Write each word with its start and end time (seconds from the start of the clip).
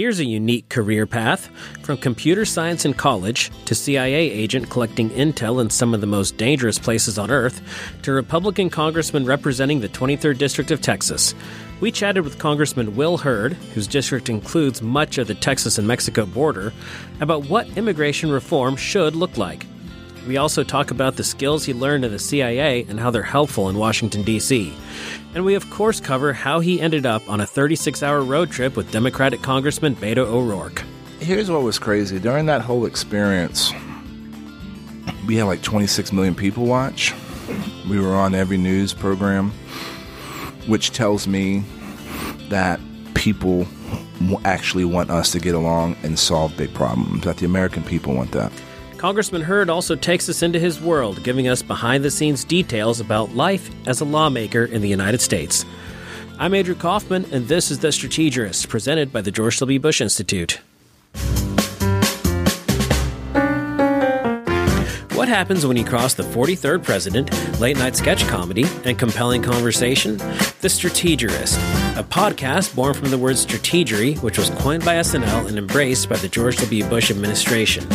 Here's 0.00 0.18
a 0.18 0.24
unique 0.24 0.70
career 0.70 1.04
path 1.04 1.50
from 1.82 1.98
computer 1.98 2.46
science 2.46 2.86
in 2.86 2.94
college 2.94 3.50
to 3.66 3.74
CIA 3.74 4.30
agent 4.30 4.70
collecting 4.70 5.10
intel 5.10 5.60
in 5.60 5.68
some 5.68 5.92
of 5.92 6.00
the 6.00 6.06
most 6.06 6.38
dangerous 6.38 6.78
places 6.78 7.18
on 7.18 7.30
earth 7.30 7.60
to 8.00 8.12
Republican 8.12 8.70
congressman 8.70 9.26
representing 9.26 9.82
the 9.82 9.90
23rd 9.90 10.38
District 10.38 10.70
of 10.70 10.80
Texas. 10.80 11.34
We 11.82 11.92
chatted 11.92 12.24
with 12.24 12.38
Congressman 12.38 12.96
Will 12.96 13.18
Hurd, 13.18 13.52
whose 13.74 13.86
district 13.86 14.30
includes 14.30 14.80
much 14.80 15.18
of 15.18 15.26
the 15.26 15.34
Texas 15.34 15.76
and 15.76 15.86
Mexico 15.86 16.24
border, 16.24 16.72
about 17.20 17.50
what 17.50 17.68
immigration 17.76 18.30
reform 18.30 18.76
should 18.76 19.14
look 19.14 19.36
like. 19.36 19.66
We 20.26 20.36
also 20.36 20.62
talk 20.62 20.90
about 20.90 21.16
the 21.16 21.24
skills 21.24 21.64
he 21.64 21.72
learned 21.72 22.04
in 22.04 22.12
the 22.12 22.18
CIA 22.18 22.84
and 22.88 23.00
how 23.00 23.10
they're 23.10 23.22
helpful 23.22 23.68
in 23.68 23.76
Washington, 23.76 24.22
D.C. 24.22 24.72
And 25.34 25.44
we, 25.44 25.54
of 25.54 25.68
course, 25.70 26.00
cover 26.00 26.32
how 26.32 26.60
he 26.60 26.80
ended 26.80 27.06
up 27.06 27.28
on 27.28 27.40
a 27.40 27.46
36 27.46 28.02
hour 28.02 28.22
road 28.22 28.50
trip 28.50 28.76
with 28.76 28.92
Democratic 28.92 29.42
Congressman 29.42 29.96
Beto 29.96 30.18
O'Rourke. 30.18 30.84
Here's 31.20 31.50
what 31.50 31.62
was 31.62 31.78
crazy 31.78 32.18
during 32.18 32.46
that 32.46 32.62
whole 32.62 32.86
experience, 32.86 33.72
we 35.26 35.36
had 35.36 35.44
like 35.44 35.62
26 35.62 36.12
million 36.12 36.34
people 36.34 36.66
watch. 36.66 37.14
We 37.88 37.98
were 38.00 38.14
on 38.14 38.34
every 38.34 38.56
news 38.56 38.92
program, 38.92 39.50
which 40.66 40.92
tells 40.92 41.26
me 41.26 41.64
that 42.48 42.80
people 43.14 43.66
actually 44.44 44.84
want 44.84 45.10
us 45.10 45.32
to 45.32 45.38
get 45.38 45.54
along 45.54 45.96
and 46.02 46.18
solve 46.18 46.56
big 46.56 46.72
problems, 46.74 47.24
that 47.24 47.38
the 47.38 47.46
American 47.46 47.82
people 47.82 48.14
want 48.14 48.32
that. 48.32 48.52
Congressman 49.00 49.40
Hurd 49.40 49.70
also 49.70 49.96
takes 49.96 50.28
us 50.28 50.42
into 50.42 50.58
his 50.58 50.78
world, 50.78 51.24
giving 51.24 51.48
us 51.48 51.62
behind 51.62 52.04
the 52.04 52.10
scenes 52.10 52.44
details 52.44 53.00
about 53.00 53.34
life 53.34 53.70
as 53.86 54.02
a 54.02 54.04
lawmaker 54.04 54.66
in 54.66 54.82
the 54.82 54.90
United 54.90 55.22
States. 55.22 55.64
I'm 56.38 56.52
Andrew 56.52 56.74
Kaufman, 56.74 57.24
and 57.32 57.48
this 57.48 57.70
is 57.70 57.78
The 57.78 57.92
Strategist, 57.92 58.68
presented 58.68 59.10
by 59.10 59.22
the 59.22 59.30
George 59.30 59.58
W. 59.60 59.80
Bush 59.80 60.02
Institute. 60.02 60.60
What 65.20 65.28
happens 65.28 65.66
when 65.66 65.76
you 65.76 65.84
cross 65.84 66.14
the 66.14 66.22
43rd 66.22 66.82
president, 66.82 67.60
late 67.60 67.76
night 67.76 67.94
sketch 67.94 68.26
comedy, 68.26 68.64
and 68.86 68.98
compelling 68.98 69.42
conversation? 69.42 70.16
The 70.62 70.70
Strategist, 70.70 71.56
a 71.98 72.02
podcast 72.02 72.74
born 72.74 72.94
from 72.94 73.10
the 73.10 73.18
word 73.18 73.36
strategery, 73.36 74.16
which 74.22 74.38
was 74.38 74.48
coined 74.48 74.82
by 74.82 74.94
SNL 74.94 75.46
and 75.46 75.58
embraced 75.58 76.08
by 76.08 76.16
the 76.16 76.28
George 76.28 76.56
W. 76.56 76.88
Bush 76.88 77.10
administration. 77.10 77.86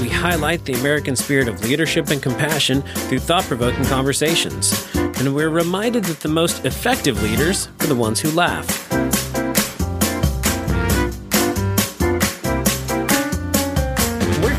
We 0.00 0.08
highlight 0.08 0.64
the 0.64 0.72
American 0.72 1.14
spirit 1.14 1.46
of 1.46 1.62
leadership 1.62 2.08
and 2.08 2.22
compassion 2.22 2.80
through 2.80 3.18
thought 3.18 3.44
provoking 3.44 3.84
conversations. 3.84 4.72
And 4.94 5.34
we're 5.34 5.50
reminded 5.50 6.04
that 6.04 6.20
the 6.20 6.30
most 6.30 6.64
effective 6.64 7.22
leaders 7.22 7.68
are 7.80 7.86
the 7.86 7.94
ones 7.94 8.18
who 8.18 8.30
laugh. 8.30 9.21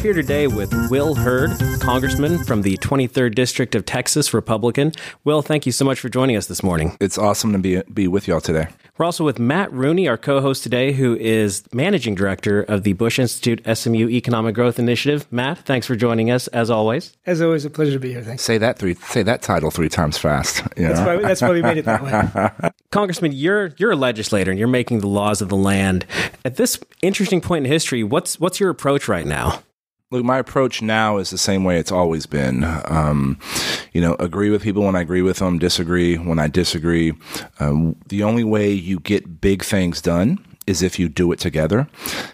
Here 0.03 0.11
today 0.11 0.47
with 0.47 0.73
Will 0.91 1.15
Hurd, 1.15 1.51
Congressman 1.79 2.43
from 2.43 2.61
the 2.61 2.75
23rd 2.79 3.35
District 3.35 3.73
of 3.73 3.85
Texas, 3.85 4.33
Republican. 4.33 4.91
Will, 5.23 5.41
thank 5.41 5.65
you 5.65 5.71
so 5.71 5.85
much 5.85 5.97
for 5.97 6.09
joining 6.09 6.35
us 6.35 6.47
this 6.47 6.61
morning. 6.61 6.97
It's 6.99 7.17
awesome 7.17 7.53
to 7.53 7.57
be 7.57 7.81
be 7.93 8.09
with 8.09 8.27
y'all 8.27 8.41
today. 8.41 8.67
We're 8.97 9.05
also 9.05 9.23
with 9.23 9.39
Matt 9.39 9.71
Rooney, 9.71 10.09
our 10.09 10.17
co-host 10.17 10.61
today, 10.61 10.91
who 10.91 11.15
is 11.15 11.63
managing 11.71 12.15
director 12.15 12.63
of 12.63 12.83
the 12.83 12.91
Bush 12.93 13.17
Institute 13.17 13.61
SMU 13.65 14.09
Economic 14.09 14.55
Growth 14.55 14.77
Initiative. 14.77 15.25
Matt, 15.31 15.59
thanks 15.59 15.87
for 15.87 15.95
joining 15.95 16.29
us 16.29 16.47
as 16.49 16.69
always. 16.69 17.15
As 17.25 17.41
always, 17.41 17.63
a 17.63 17.69
pleasure 17.69 17.93
to 17.93 17.99
be 17.99 18.11
here. 18.11 18.23
Thanks. 18.23 18.43
Say 18.43 18.57
that 18.57 18.77
three. 18.77 18.95
Say 18.95 19.23
that 19.23 19.41
title 19.41 19.71
three 19.71 19.87
times 19.87 20.17
fast. 20.17 20.63
You 20.75 20.89
That's 20.89 20.99
why, 20.99 21.15
that's 21.15 21.41
why 21.41 21.51
we 21.51 21.61
made 21.61 21.77
it 21.77 21.85
that 21.85 22.03
way. 22.03 22.71
Congressman, 22.91 23.31
you're 23.31 23.73
you're 23.77 23.91
a 23.91 23.95
legislator 23.95 24.51
and 24.51 24.59
you're 24.59 24.67
making 24.67 24.99
the 24.99 25.07
laws 25.07 25.41
of 25.41 25.47
the 25.47 25.55
land. 25.55 26.05
At 26.43 26.57
this 26.57 26.77
interesting 27.01 27.39
point 27.39 27.65
in 27.65 27.71
history, 27.71 28.03
what's 28.03 28.37
what's 28.37 28.59
your 28.59 28.69
approach 28.69 29.07
right 29.07 29.25
now? 29.25 29.63
Look, 30.13 30.23
my 30.23 30.37
approach 30.37 30.83
now 30.83 31.17
is 31.17 31.31
the 31.31 31.39
same 31.39 31.63
way 31.63 31.79
it's 31.79 31.91
always 31.91 32.27
been. 32.27 32.63
Um, 32.85 33.39
you 33.93 33.99
know, 33.99 34.15
agree 34.19 34.51
with 34.51 34.61
people 34.61 34.83
when 34.83 34.95
I 34.95 35.01
agree 35.01 35.23
with 35.23 35.39
them, 35.39 35.57
disagree 35.57 36.17
when 36.17 36.37
I 36.37 36.47
disagree. 36.49 37.13
Um, 37.59 37.95
the 38.09 38.21
only 38.21 38.43
way 38.43 38.71
you 38.71 38.99
get 38.99 39.41
big 39.41 39.63
things 39.63 40.01
done 40.01 40.37
is 40.67 40.83
if 40.83 40.99
you 40.99 41.09
do 41.09 41.31
it 41.31 41.39
together. 41.39 41.87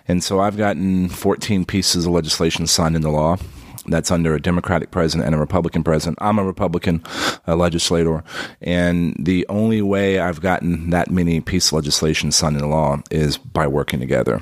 And 0.09 0.21
so 0.21 0.41
I've 0.41 0.57
gotten 0.57 1.07
14 1.07 1.63
pieces 1.63 2.05
of 2.05 2.11
legislation 2.11 2.67
signed 2.67 2.97
into 2.97 3.11
law. 3.11 3.37
That's 3.85 4.11
under 4.11 4.35
a 4.35 4.41
Democratic 4.41 4.91
president 4.91 5.27
and 5.27 5.33
a 5.33 5.39
Republican 5.39 5.81
president. 5.81 6.17
I'm 6.19 6.37
a 6.37 6.43
Republican 6.43 7.01
uh, 7.47 7.55
legislator, 7.55 8.25
and 8.61 9.15
the 9.17 9.47
only 9.47 9.81
way 9.81 10.19
I've 10.19 10.41
gotten 10.41 10.89
that 10.89 11.09
many 11.09 11.39
piece 11.39 11.67
of 11.67 11.73
legislation 11.73 12.33
signed 12.33 12.57
into 12.57 12.67
law 12.67 13.01
is 13.09 13.37
by 13.37 13.67
working 13.67 14.01
together. 14.01 14.41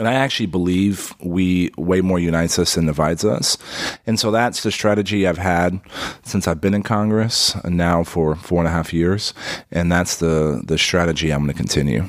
And 0.00 0.08
I 0.08 0.14
actually 0.14 0.46
believe 0.46 1.14
we 1.20 1.70
way 1.76 2.00
more 2.00 2.18
unites 2.18 2.58
us 2.58 2.74
than 2.74 2.86
divides 2.86 3.22
us. 3.22 3.58
And 4.06 4.18
so 4.18 4.30
that's 4.30 4.62
the 4.62 4.72
strategy 4.72 5.26
I've 5.26 5.36
had 5.36 5.78
since 6.22 6.48
I've 6.48 6.58
been 6.58 6.72
in 6.72 6.82
Congress 6.82 7.54
and 7.56 7.76
now 7.76 8.02
for 8.02 8.34
four 8.34 8.60
and 8.60 8.66
a 8.66 8.70
half 8.70 8.94
years. 8.94 9.34
And 9.70 9.92
that's 9.92 10.16
the, 10.16 10.62
the 10.64 10.78
strategy 10.78 11.30
I'm 11.30 11.40
going 11.40 11.52
to 11.52 11.54
continue. 11.54 12.06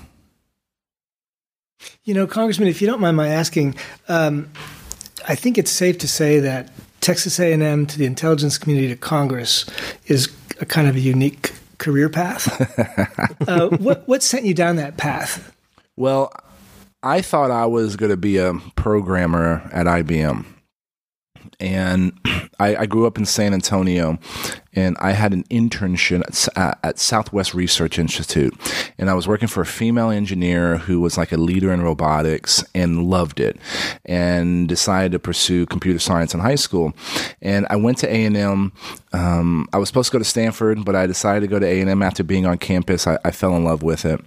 You 2.06 2.14
know, 2.14 2.26
Congressman, 2.26 2.70
if 2.70 2.82
you 2.82 2.88
don't 2.88 3.02
mind 3.02 3.18
my 3.18 3.28
asking, 3.28 3.76
um, 4.08 4.50
I 5.28 5.36
think 5.36 5.58
it's 5.58 5.70
safe 5.70 5.98
to 5.98 6.08
say 6.08 6.40
that 6.40 6.72
Texas 7.02 7.42
A&M 7.42 7.86
to 7.88 7.98
the 7.98 8.06
intelligence 8.06 8.58
community 8.58 8.88
to 8.88 8.96
Congress 8.96 9.66
is 10.06 10.34
a 10.62 10.66
kind 10.66 10.88
of 10.88 10.96
a 10.96 11.02
unique 11.02 11.52
career 11.78 12.08
path. 12.08 12.48
uh, 13.50 13.68
what 13.68 14.08
what 14.08 14.24
sent 14.24 14.46
you 14.46 14.54
down 14.54 14.78
that 14.78 14.96
path? 14.96 15.54
Well, 15.98 16.32
I 17.04 17.22
thought 17.22 17.52
I 17.52 17.66
was 17.66 17.96
going 17.96 18.12
to 18.12 18.18
be 18.18 18.38
a 18.38 18.54
programmer 18.76 19.68
at 19.74 19.88
IBM. 19.88 20.46
And 21.60 22.14
I, 22.62 22.82
I, 22.82 22.86
grew 22.86 23.08
up 23.08 23.18
in 23.18 23.26
San 23.26 23.54
Antonio, 23.54 24.20
and 24.74 24.96
I 25.00 25.12
had 25.12 25.34
an 25.34 25.44
internship 25.46 26.22
at, 26.56 26.80
at, 26.84 27.00
Southwest 27.00 27.56
Research 27.56 27.98
Institute. 27.98 28.54
And 29.00 29.10
I 29.10 29.16
was 29.16 29.28
working 29.28 29.48
for 29.48 29.62
a 29.62 29.66
female 29.66 30.12
engineer 30.12 30.78
who 30.78 31.00
was 31.02 31.18
like 31.18 31.32
a 31.32 31.38
leader 31.38 31.74
in 31.74 31.82
robotics 31.82 32.64
and 32.76 33.06
loved 33.06 33.40
it, 33.40 33.58
and 34.06 34.70
decided 34.70 35.12
to 35.14 35.20
pursue 35.20 35.66
computer 35.66 35.98
science 35.98 36.36
in 36.36 36.40
high 36.40 36.56
school. 36.56 36.94
And 37.42 37.66
I 37.72 37.78
went 37.78 37.98
to 38.00 38.14
A 38.14 38.26
and 38.26 38.38
M. 38.38 38.72
Um, 39.12 39.68
I 39.74 39.80
was 39.80 39.90
supposed 39.90 40.12
to 40.12 40.14
go 40.14 40.20
to 40.20 40.26
Stanford, 40.26 40.86
but 40.86 40.96
I 40.96 41.08
decided 41.08 41.42
to 41.42 41.48
go 41.48 41.58
to 41.58 41.66
A 41.66 41.82
and 41.82 41.90
M 41.90 42.04
after 42.04 42.24
being 42.24 42.46
on 42.46 42.60
campus. 42.60 43.08
I, 43.08 43.18
I 43.26 43.32
fell 43.32 43.56
in 43.56 43.64
love 43.64 43.82
with 43.82 44.06
it, 44.06 44.22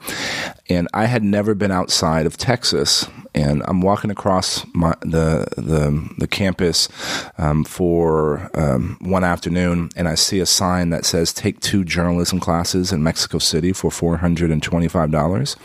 and 0.68 0.88
I 0.92 1.04
had 1.06 1.22
never 1.22 1.54
been 1.54 1.70
outside 1.70 2.26
of 2.26 2.36
Texas 2.36 3.06
and 3.34 3.62
I'm 3.66 3.80
walking 3.80 4.10
across 4.10 4.64
my, 4.74 4.94
the 5.00 5.46
the 5.56 6.08
the 6.18 6.26
campus 6.26 6.88
um, 7.36 7.64
for 7.64 8.23
um, 8.54 8.96
one 9.00 9.24
afternoon, 9.24 9.90
and 9.96 10.08
I 10.08 10.14
see 10.14 10.40
a 10.40 10.46
sign 10.46 10.90
that 10.90 11.04
says 11.04 11.32
"Take 11.32 11.60
two 11.60 11.84
journalism 11.84 12.40
classes 12.40 12.92
in 12.92 13.02
Mexico 13.02 13.38
City 13.38 13.72
for 13.72 13.90
four 13.90 14.18
hundred 14.18 14.50
and 14.50 14.62
twenty 14.62 14.88
five 14.88 15.10
dollars," 15.10 15.56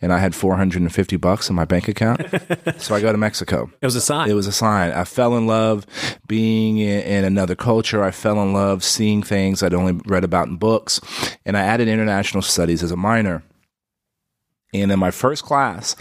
and 0.00 0.12
I 0.12 0.18
had 0.18 0.34
four 0.34 0.56
hundred 0.56 0.82
and 0.82 0.94
fifty 0.94 1.16
bucks 1.16 1.48
in 1.48 1.56
my 1.56 1.64
bank 1.64 1.88
account, 1.88 2.20
so 2.78 2.94
I 2.94 3.00
go 3.00 3.12
to 3.12 3.18
Mexico. 3.18 3.70
It 3.80 3.86
was 3.86 3.96
a 3.96 4.00
sign. 4.00 4.30
It 4.30 4.34
was 4.34 4.46
a 4.46 4.52
sign. 4.52 4.92
I 4.92 5.04
fell 5.04 5.36
in 5.36 5.46
love 5.46 5.86
being 6.26 6.78
in, 6.78 7.00
in 7.02 7.24
another 7.24 7.54
culture. 7.54 8.02
I 8.02 8.10
fell 8.10 8.42
in 8.42 8.52
love 8.52 8.82
seeing 8.84 9.22
things 9.22 9.62
I'd 9.62 9.74
only 9.74 10.00
read 10.06 10.24
about 10.24 10.48
in 10.48 10.56
books, 10.56 11.00
and 11.44 11.56
I 11.56 11.60
added 11.62 11.88
international 11.88 12.42
studies 12.42 12.82
as 12.82 12.90
a 12.90 12.96
minor. 12.96 13.42
And 14.74 14.92
in 14.92 14.98
my 14.98 15.10
first 15.10 15.44
class, 15.44 15.96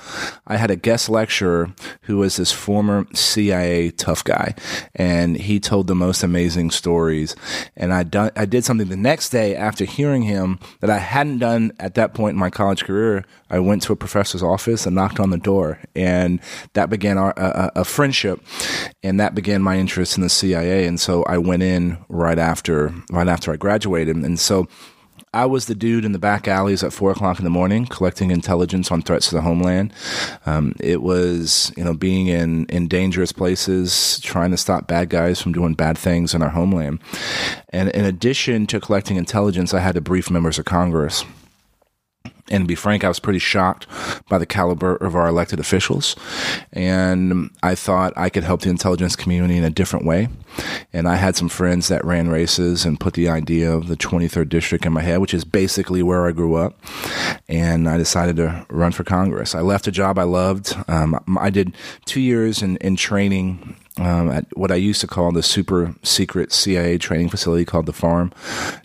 I 0.45 0.57
had 0.57 0.69
a 0.69 0.75
guest 0.75 1.07
lecturer 1.07 1.73
who 2.01 2.17
was 2.17 2.35
this 2.35 2.51
former 2.51 3.07
CIA 3.13 3.91
tough 3.91 4.25
guy, 4.25 4.55
and 4.94 5.38
he 5.38 5.57
told 5.57 5.88
the 5.88 5.95
most 5.95 6.22
amazing 6.22 6.72
stories. 6.72 7.33
And 7.77 7.94
I 7.94 8.03
done, 8.03 8.31
I 8.35 8.44
did 8.44 8.66
something 8.66 8.89
the 8.89 8.97
next 8.97 9.29
day 9.29 9.56
after 9.56 9.85
hearing 9.85 10.23
him 10.23 10.59
that 10.81 10.89
I 10.89 10.97
hadn't 10.97 11.39
done 11.39 11.72
at 11.79 11.95
that 11.95 12.13
point 12.13 12.33
in 12.33 12.39
my 12.39 12.50
college 12.50 12.83
career. 12.83 13.23
I 13.50 13.59
went 13.59 13.83
to 13.83 13.94
a 13.94 13.95
professor's 13.95 14.44
office 14.44 14.85
and 14.85 14.95
knocked 14.95 15.22
on 15.22 15.29
the 15.29 15.38
door, 15.38 15.79
and 15.95 16.41
that 16.74 16.89
began 16.89 17.18
our, 17.18 17.33
a, 17.38 17.71
a 17.74 17.86
friendship, 17.86 18.41
and 19.01 19.18
that 19.21 19.33
began 19.33 19.62
my 19.62 19.77
interest 19.77 20.18
in 20.18 20.24
the 20.24 20.30
CIA. 20.30 20.86
And 20.86 21.00
so 21.00 21.24
I 21.24 21.38
went 21.38 21.63
in 21.63 22.00
right 22.09 22.38
after 22.38 22.94
right 23.12 23.30
after 23.30 23.53
I 23.53 23.56
graduated, 23.56 24.18
and 24.18 24.38
so. 24.38 24.68
I 25.38 25.45
was 25.45 25.68
the 25.68 25.75
dude 25.75 26.04
in 26.04 26.13
the 26.13 26.19
back 26.19 26.48
alleys 26.48 26.84
at 26.84 26.92
four 26.92 27.12
o'clock 27.12 27.38
in 27.38 27.44
the 27.44 27.51
morning 27.51 27.86
collecting 27.86 28.31
intelligence 28.31 28.92
on 28.92 29.04
threats 29.04 29.30
to 29.30 29.36
the 29.36 29.42
homeland. 29.42 29.94
Um, 30.48 30.74
it 30.80 31.04
was, 31.04 31.72
you 31.78 31.84
know, 31.84 31.94
being 31.94 32.25
in, 32.25 32.66
in 32.69 32.88
dangerous 32.88 33.31
places, 33.31 34.19
trying 34.22 34.50
to 34.50 34.57
stop 34.57 34.88
bad 34.88 35.10
guys 35.10 35.39
from 35.39 35.51
doing 35.51 35.75
bad 35.75 35.95
things 35.95 36.34
in 36.34 36.42
our 36.42 36.50
homeland. 36.50 37.01
And 37.69 37.89
in 37.89 38.04
addition 38.04 38.66
to 38.66 38.80
collecting 38.80 39.18
intelligence, 39.18 39.75
I 39.75 39.80
had 39.80 39.94
to 39.94 40.01
brief 40.01 40.31
members 40.31 40.57
of 40.57 40.66
Congress. 40.66 41.24
And 42.49 42.63
to 42.63 42.67
be 42.67 42.75
frank, 42.75 43.03
I 43.03 43.07
was 43.07 43.19
pretty 43.19 43.39
shocked 43.39 43.88
by 44.29 44.38
the 44.38 44.45
caliber 44.45 44.95
of 44.95 45.15
our 45.15 45.27
elected 45.27 45.59
officials. 45.59 46.15
And 46.71 47.49
I 47.61 47.75
thought 47.75 48.13
I 48.15 48.29
could 48.29 48.44
help 48.44 48.61
the 48.61 48.69
intelligence 48.69 49.15
community 49.15 49.57
in 49.57 49.63
a 49.63 49.69
different 49.69 50.05
way. 50.05 50.29
And 50.94 51.07
I 51.07 51.15
had 51.15 51.35
some 51.35 51.49
friends 51.49 51.88
that 51.89 52.05
ran 52.05 52.29
races 52.29 52.85
and 52.85 52.99
put 52.99 53.13
the 53.13 53.29
idea 53.29 53.71
of 53.71 53.88
the 53.88 53.97
23rd 53.97 54.49
district 54.49 54.85
in 54.85 54.94
my 54.94 55.01
head, 55.01 55.19
which 55.19 55.33
is 55.33 55.44
basically 55.44 56.01
where 56.01 56.27
I 56.27 56.31
grew 56.31 56.55
up. 56.55 56.79
And 57.47 57.89
I 57.89 57.97
decided 57.97 58.38
to 58.38 58.65
run 58.69 58.91
for 58.91 59.03
Congress. 59.03 59.53
I 59.53 59.61
left 59.61 59.88
a 59.88 59.91
job 59.91 60.17
I 60.17 60.23
loved. 60.23 60.75
Um, 60.88 61.19
I 61.39 61.50
did 61.50 61.75
two 62.05 62.21
years 62.21 62.61
in, 62.61 62.77
in 62.77 62.95
training 62.95 63.75
um, 63.99 64.29
at 64.29 64.45
what 64.55 64.71
I 64.71 64.75
used 64.75 65.01
to 65.01 65.07
call 65.07 65.31
the 65.31 65.44
super 65.44 65.95
secret 66.03 66.51
CIA 66.51 66.97
training 66.97 67.29
facility 67.29 67.65
called 67.65 67.85
the 67.85 67.94
Farm. 67.94 68.31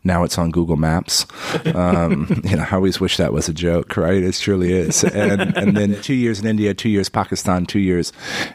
Now 0.04 0.24
it's 0.24 0.38
on 0.38 0.50
Google 0.50 0.76
Maps. 0.76 1.26
Um, 1.72 2.42
you 2.44 2.56
know, 2.56 2.66
I 2.70 2.74
always 2.74 3.00
wish 3.00 3.16
that 3.16 3.32
was 3.32 3.48
a 3.48 3.52
joke, 3.52 3.96
right? 3.96 4.22
It 4.22 4.34
truly 4.34 4.72
is. 4.72 5.04
And, 5.04 5.56
and 5.56 5.76
then 5.76 6.00
two 6.02 6.14
years 6.14 6.40
in 6.40 6.46
India, 6.46 6.74
two 6.74 6.88
years 6.88 7.08
Pakistan, 7.08 7.66
two 7.66 7.78
years 7.78 8.12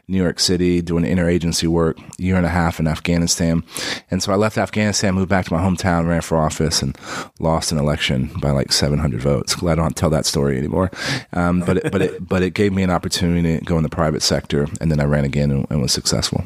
New 0.08 0.22
York 0.22 0.40
City 0.40 0.82
doing 0.82 1.04
interagency 1.04 1.68
work, 1.68 1.98
year 2.18 2.36
and 2.36 2.46
a 2.46 2.50
half 2.50 2.80
in 2.80 2.88
Afghanistan. 2.88 3.64
And 4.12 4.22
so 4.22 4.32
I 4.32 4.36
left 4.36 4.58
Afghanistan, 4.58 5.16
moved 5.16 5.30
back 5.30 5.46
to 5.46 5.54
my 5.54 5.62
hometown, 5.62 6.08
ran 6.08 6.22
for 6.22 6.38
office, 6.38 6.82
and 6.82 6.98
lost 7.40 7.72
an 7.72 7.78
election 7.78 8.30
by 8.40 8.52
like 8.52 8.72
700 8.72 9.22
votes. 9.22 9.56
Glad 9.56 9.80
I 9.80 9.84
don't 9.84 9.96
tell 9.96 10.10
that 10.12 10.26
story 10.26 10.58
anymore. 10.58 10.92
Um, 11.34 11.62
but 11.62 11.78
it, 11.78 11.92
but 11.92 12.02
it 12.02 12.28
but 12.28 12.44
it 12.44 12.54
gave 12.54 12.74
me 12.74 12.84
an 12.84 12.90
opportunity 12.90 13.60
to 13.60 13.66
go 13.66 13.78
in 13.78 13.84
the 13.84 13.90
private 13.90 14.22
sector, 14.22 14.68
and 14.80 14.92
then 14.92 15.00
I 15.00 15.06
ran 15.06 15.26
again 15.26 15.52
and, 15.52 15.68
and 15.70 15.82
was 15.82 15.92
successful. 15.92 16.44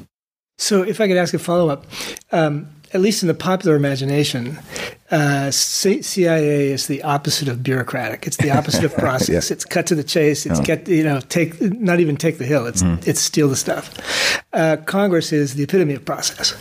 So, 0.61 0.83
if 0.83 1.01
I 1.01 1.07
could 1.07 1.17
ask 1.17 1.33
a 1.33 1.39
follow 1.39 1.69
up, 1.69 1.85
um, 2.31 2.67
at 2.93 3.01
least 3.01 3.23
in 3.23 3.27
the 3.27 3.33
popular 3.33 3.75
imagination, 3.75 4.59
uh, 5.09 5.49
CIA 5.49 6.71
is 6.71 6.87
the 6.87 7.01
opposite 7.03 7.47
of 7.47 7.63
bureaucratic. 7.63 8.27
It's 8.27 8.37
the 8.37 8.51
opposite 8.51 8.83
of 8.83 8.93
process. 8.97 9.49
yeah. 9.49 9.53
It's 9.55 9.65
cut 9.65 9.87
to 9.87 9.95
the 9.95 10.03
chase. 10.03 10.45
It's 10.45 10.59
oh. 10.59 10.63
get 10.63 10.87
you 10.87 11.03
know 11.03 11.19
take 11.19 11.59
not 11.61 11.99
even 11.99 12.15
take 12.15 12.37
the 12.37 12.45
hill. 12.45 12.67
It's 12.67 12.83
mm. 12.83 13.05
it's 13.07 13.19
steal 13.19 13.49
the 13.49 13.55
stuff. 13.55 14.43
Uh, 14.53 14.77
Congress 14.85 15.31
is 15.31 15.55
the 15.55 15.63
epitome 15.63 15.95
of 15.95 16.05
process. 16.05 16.55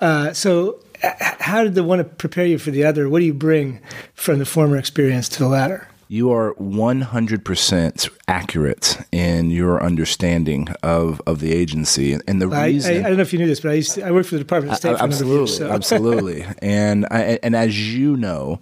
Uh, 0.00 0.32
so, 0.34 0.80
how 1.00 1.64
did 1.64 1.74
the 1.74 1.84
one 1.84 2.04
prepare 2.18 2.44
you 2.44 2.58
for 2.58 2.70
the 2.70 2.84
other? 2.84 3.08
What 3.08 3.20
do 3.20 3.24
you 3.24 3.34
bring 3.34 3.80
from 4.14 4.38
the 4.40 4.46
former 4.46 4.76
experience 4.76 5.28
to 5.30 5.38
the 5.38 5.48
latter? 5.48 5.88
You 6.08 6.32
are 6.32 6.54
100% 6.54 8.10
accurate 8.26 8.98
in 9.12 9.50
your 9.50 9.82
understanding 9.82 10.68
of, 10.82 11.20
of 11.26 11.40
the 11.40 11.52
agency. 11.52 12.18
And 12.26 12.40
the 12.40 12.48
reason. 12.48 12.92
I, 12.92 12.96
I, 12.96 12.98
I 13.00 13.02
don't 13.02 13.16
know 13.16 13.22
if 13.22 13.32
you 13.32 13.38
knew 13.38 13.46
this, 13.46 13.60
but 13.60 13.70
I, 13.72 13.74
used 13.74 13.94
to, 13.94 14.06
I 14.06 14.10
worked 14.10 14.30
for 14.30 14.36
the 14.36 14.40
Department 14.40 14.72
of 14.72 14.78
State 14.78 14.96
for 14.96 15.04
absolutely, 15.04 15.38
years, 15.38 15.58
so. 15.58 15.70
Absolutely. 15.70 16.46
And, 16.60 17.06
I, 17.10 17.38
and 17.42 17.54
as 17.54 17.94
you 17.94 18.16
know, 18.16 18.60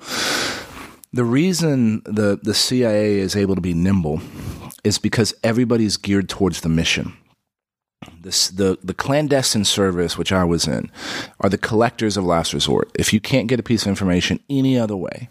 the 1.12 1.24
reason 1.24 2.02
the, 2.04 2.38
the 2.42 2.54
CIA 2.54 3.18
is 3.18 3.36
able 3.36 3.54
to 3.54 3.60
be 3.60 3.74
nimble 3.74 4.20
is 4.84 4.98
because 4.98 5.34
everybody's 5.42 5.96
geared 5.96 6.28
towards 6.28 6.60
the 6.60 6.68
mission 6.68 7.16
the 8.26 8.76
the 8.82 8.94
clandestine 8.94 9.64
service 9.64 10.18
which 10.18 10.32
I 10.32 10.42
was 10.44 10.66
in 10.66 10.90
are 11.40 11.48
the 11.48 11.58
collectors 11.58 12.16
of 12.16 12.24
last 12.24 12.52
resort. 12.52 12.90
If 12.94 13.12
you 13.12 13.20
can't 13.20 13.46
get 13.46 13.60
a 13.60 13.62
piece 13.62 13.82
of 13.82 13.88
information 13.88 14.40
any 14.50 14.78
other 14.78 14.96
way, 14.96 15.28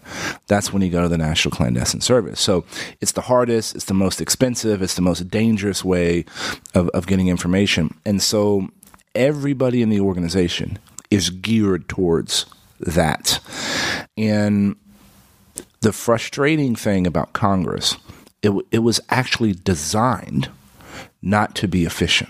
that's 0.47 0.71
when 0.71 0.81
you 0.81 0.89
go 0.89 1.01
to 1.01 1.09
the 1.09 1.17
National 1.17 1.51
Clandestine 1.51 2.01
Service. 2.01 2.39
So 2.39 2.65
it's 3.01 3.11
the 3.11 3.21
hardest, 3.21 3.75
it's 3.75 3.85
the 3.85 3.93
most 3.93 4.21
expensive, 4.21 4.81
it's 4.81 4.95
the 4.95 5.01
most 5.01 5.29
dangerous 5.29 5.83
way 5.83 6.25
of, 6.73 6.89
of 6.89 7.05
getting 7.05 7.27
information. 7.27 7.93
And 8.05 8.21
so 8.21 8.69
everybody 9.13 9.81
in 9.81 9.89
the 9.89 9.99
organization 9.99 10.79
is 11.11 11.29
geared 11.29 11.89
towards 11.89 12.45
that. 12.79 13.39
And 14.17 14.75
the 15.81 15.93
frustrating 15.93 16.75
thing 16.75 17.05
about 17.05 17.33
Congress, 17.33 17.97
it, 18.41 18.51
it 18.71 18.79
was 18.79 18.99
actually 19.09 19.53
designed 19.53 20.49
not 21.21 21.55
to 21.55 21.67
be 21.67 21.85
efficient 21.85 22.29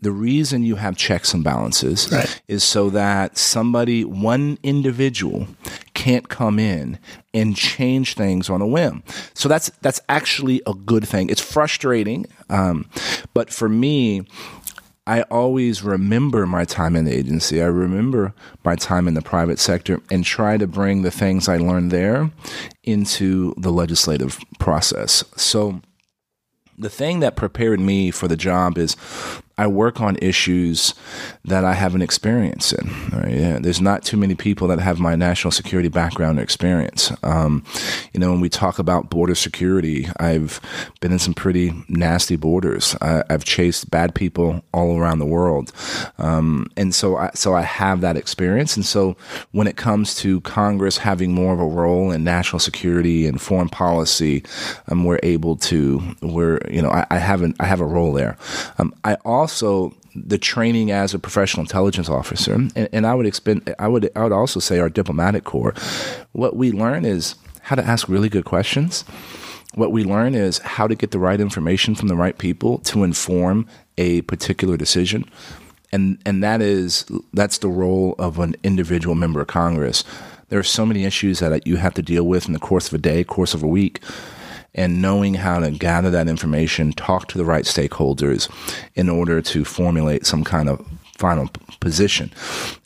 the 0.00 0.12
reason 0.12 0.64
you 0.64 0.76
have 0.76 0.96
checks 0.96 1.32
and 1.32 1.44
balances 1.44 2.10
right. 2.10 2.42
is 2.48 2.64
so 2.64 2.90
that 2.90 3.38
somebody, 3.38 4.04
one 4.04 4.58
individual, 4.62 5.46
can't 5.94 6.28
come 6.28 6.58
in 6.58 6.98
and 7.32 7.56
change 7.56 8.14
things 8.14 8.50
on 8.50 8.60
a 8.60 8.66
whim. 8.66 9.02
So 9.34 9.48
that's 9.48 9.70
that's 9.80 10.00
actually 10.08 10.60
a 10.66 10.74
good 10.74 11.06
thing. 11.06 11.30
It's 11.30 11.40
frustrating, 11.40 12.26
um, 12.50 12.88
but 13.32 13.50
for 13.50 13.68
me. 13.68 14.26
I 15.04 15.22
always 15.22 15.82
remember 15.82 16.46
my 16.46 16.64
time 16.64 16.94
in 16.94 17.06
the 17.06 17.12
agency. 17.12 17.60
I 17.60 17.66
remember 17.66 18.32
my 18.64 18.76
time 18.76 19.08
in 19.08 19.14
the 19.14 19.20
private 19.20 19.58
sector 19.58 20.00
and 20.12 20.24
try 20.24 20.56
to 20.56 20.68
bring 20.68 21.02
the 21.02 21.10
things 21.10 21.48
I 21.48 21.56
learned 21.56 21.90
there 21.90 22.30
into 22.84 23.52
the 23.56 23.72
legislative 23.72 24.38
process. 24.60 25.24
So, 25.34 25.80
the 26.82 26.90
thing 26.90 27.20
that 27.20 27.36
prepared 27.36 27.80
me 27.80 28.10
for 28.10 28.28
the 28.28 28.36
job 28.36 28.76
is 28.76 28.96
I 29.58 29.66
work 29.66 30.00
on 30.00 30.16
issues 30.22 30.94
that 31.44 31.64
I 31.64 31.74
have 31.74 31.94
an 31.94 32.02
experience 32.02 32.72
in. 32.72 32.88
Right? 33.10 33.34
Yeah, 33.34 33.58
there's 33.60 33.80
not 33.80 34.02
too 34.02 34.16
many 34.16 34.34
people 34.34 34.68
that 34.68 34.78
have 34.78 34.98
my 34.98 35.14
national 35.14 35.50
security 35.50 35.88
background 35.88 36.38
or 36.38 36.42
experience. 36.42 37.12
Um, 37.22 37.64
you 38.12 38.20
know, 38.20 38.30
when 38.30 38.40
we 38.40 38.48
talk 38.48 38.78
about 38.78 39.10
border 39.10 39.34
security, 39.34 40.08
I've 40.18 40.60
been 41.00 41.12
in 41.12 41.18
some 41.18 41.34
pretty 41.34 41.72
nasty 41.88 42.36
borders. 42.36 42.96
I, 43.00 43.22
have 43.28 43.44
chased 43.44 43.90
bad 43.90 44.14
people 44.14 44.62
all 44.72 44.98
around 44.98 45.18
the 45.18 45.26
world, 45.26 45.72
um, 46.18 46.66
and 46.76 46.94
so 46.94 47.16
I, 47.16 47.30
so 47.34 47.54
I 47.54 47.62
have 47.62 48.00
that 48.00 48.16
experience. 48.16 48.76
And 48.76 48.84
so 48.84 49.16
when 49.52 49.66
it 49.66 49.76
comes 49.76 50.14
to 50.16 50.40
Congress 50.42 50.98
having 50.98 51.32
more 51.32 51.54
of 51.54 51.60
a 51.60 51.66
role 51.66 52.10
in 52.10 52.24
national 52.24 52.60
security 52.60 53.26
and 53.26 53.40
foreign 53.40 53.68
policy, 53.68 54.44
um, 54.88 55.04
we're 55.04 55.20
able 55.22 55.56
to. 55.56 56.00
We're 56.20 56.60
you 56.70 56.82
know 56.82 56.90
I, 56.90 57.06
I 57.10 57.18
have 57.18 57.42
an, 57.42 57.54
I 57.60 57.66
have 57.66 57.80
a 57.80 57.86
role 57.86 58.12
there. 58.12 58.36
Um, 58.78 58.94
I 59.04 59.14
also 59.24 59.41
also 59.42 59.92
the 60.14 60.38
training 60.38 60.92
as 60.92 61.14
a 61.14 61.18
professional 61.18 61.62
intelligence 61.62 62.08
officer, 62.08 62.54
and, 62.54 62.88
and 62.92 63.06
I 63.06 63.14
would 63.14 63.26
expend, 63.26 63.74
I 63.78 63.88
would, 63.88 64.10
I 64.14 64.22
would 64.22 64.32
also 64.32 64.60
say 64.60 64.78
our 64.78 64.88
diplomatic 64.88 65.42
corps. 65.44 65.74
What 66.32 66.54
we 66.54 66.70
learn 66.70 67.04
is 67.04 67.34
how 67.62 67.74
to 67.76 67.84
ask 67.84 68.08
really 68.08 68.28
good 68.28 68.44
questions. 68.44 69.04
What 69.74 69.90
we 69.90 70.04
learn 70.04 70.34
is 70.34 70.58
how 70.58 70.86
to 70.86 70.94
get 70.94 71.10
the 71.10 71.18
right 71.18 71.40
information 71.40 71.94
from 71.94 72.08
the 72.08 72.14
right 72.14 72.36
people 72.38 72.78
to 72.90 73.02
inform 73.04 73.66
a 73.98 74.22
particular 74.22 74.76
decision, 74.76 75.24
and 75.92 76.18
and 76.24 76.42
that 76.44 76.60
is 76.60 77.06
that's 77.32 77.58
the 77.58 77.68
role 77.68 78.14
of 78.18 78.38
an 78.38 78.54
individual 78.62 79.14
member 79.14 79.40
of 79.40 79.48
Congress. 79.48 80.04
There 80.50 80.58
are 80.58 80.74
so 80.78 80.84
many 80.84 81.04
issues 81.04 81.38
that 81.40 81.66
you 81.66 81.76
have 81.78 81.94
to 81.94 82.02
deal 82.02 82.24
with 82.24 82.46
in 82.46 82.52
the 82.52 82.66
course 82.68 82.88
of 82.88 82.94
a 82.94 82.98
day, 82.98 83.24
course 83.24 83.54
of 83.54 83.62
a 83.62 83.72
week 83.80 84.00
and 84.74 85.02
knowing 85.02 85.34
how 85.34 85.60
to 85.60 85.70
gather 85.70 86.10
that 86.10 86.28
information, 86.28 86.92
talk 86.92 87.28
to 87.28 87.38
the 87.38 87.44
right 87.44 87.64
stakeholders 87.64 88.48
in 88.94 89.08
order 89.08 89.42
to 89.42 89.64
formulate 89.64 90.26
some 90.26 90.44
kind 90.44 90.68
of 90.68 90.86
final 91.18 91.48
position. 91.80 92.32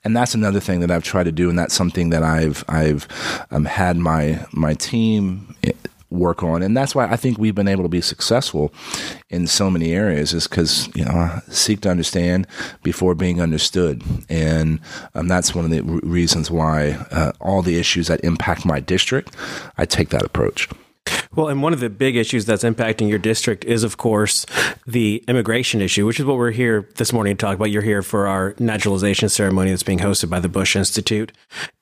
And 0.05 0.17
that's 0.17 0.35
another 0.35 0.61
thing 0.61 0.81
that 0.81 0.91
I've 0.91 1.05
tried 1.05 1.25
to 1.25 1.33
do, 1.33 1.49
and 1.49 1.59
that's 1.59 1.75
something 1.75 2.11
that 2.11 2.23
I've 2.23 2.65
I've 2.69 3.07
um, 3.51 3.65
had 3.65 3.97
my 3.97 4.45
my 4.53 4.75
team 4.75 5.55
work 6.11 6.43
on. 6.43 6.63
And 6.63 6.77
that's 6.77 6.95
why 6.95 7.05
i 7.11 7.17
think 7.17 7.37
we've 7.37 7.55
been 7.55 7.67
able 7.67 7.83
to 7.83 7.89
be 7.89 8.01
successful 8.01 8.73
in 9.29 9.47
so 9.49 9.69
many 9.69 9.93
areas 9.93 10.33
is 10.33 10.47
because 10.47 10.89
you 10.95 11.05
know 11.05 11.41
seek 11.49 11.81
to 11.81 11.91
understand 11.91 12.47
before 12.83 13.15
being 13.15 13.41
understood. 13.41 14.03
And 14.29 14.81
um, 15.15 15.29
that's 15.29 15.55
one 15.55 15.65
of 15.65 15.71
the 15.71 15.83
reasons 15.83 16.51
why 16.51 16.93
uh, 17.11 17.33
all 17.41 17.63
the 17.63 17.79
issues 17.79 18.07
that 18.09 18.21
impact 18.25 18.65
my 18.65 18.81
district 18.81 19.35
i 19.79 19.85
take 19.85 20.11
that 20.11 20.23
approach 20.23 20.69
well, 21.37 21.49
and 21.49 21.63
one 21.63 21.73
of 21.73 21.81
the 21.81 21.91
big 21.91 22.17
issues 22.17 22.47
that's 22.47 22.65
impacting 22.65 23.09
your 23.09 23.19
district 23.19 23.65
is, 23.65 23.85
of 23.85 23.99
course, 23.99 24.47
the 24.87 25.23
immigration 25.29 25.83
issue, 25.83 26.07
which 26.07 26.19
is 26.19 26.25
what 26.25 26.37
we're 26.37 26.51
here 26.51 26.89
this 26.97 27.13
morning 27.13 27.37
to 27.37 27.41
talk 27.41 27.57
about. 27.57 27.71
You're 27.71 27.83
here 27.83 28.03
for 28.03 28.27
our 28.27 28.55
naturalization 28.59 29.29
ceremony 29.29 29.71
that's 29.71 29.83
being 29.83 29.99
hosted 29.99 30.31
by 30.31 30.41
the 30.41 30.49
Bush 30.49 30.75
Institute. 30.75 31.33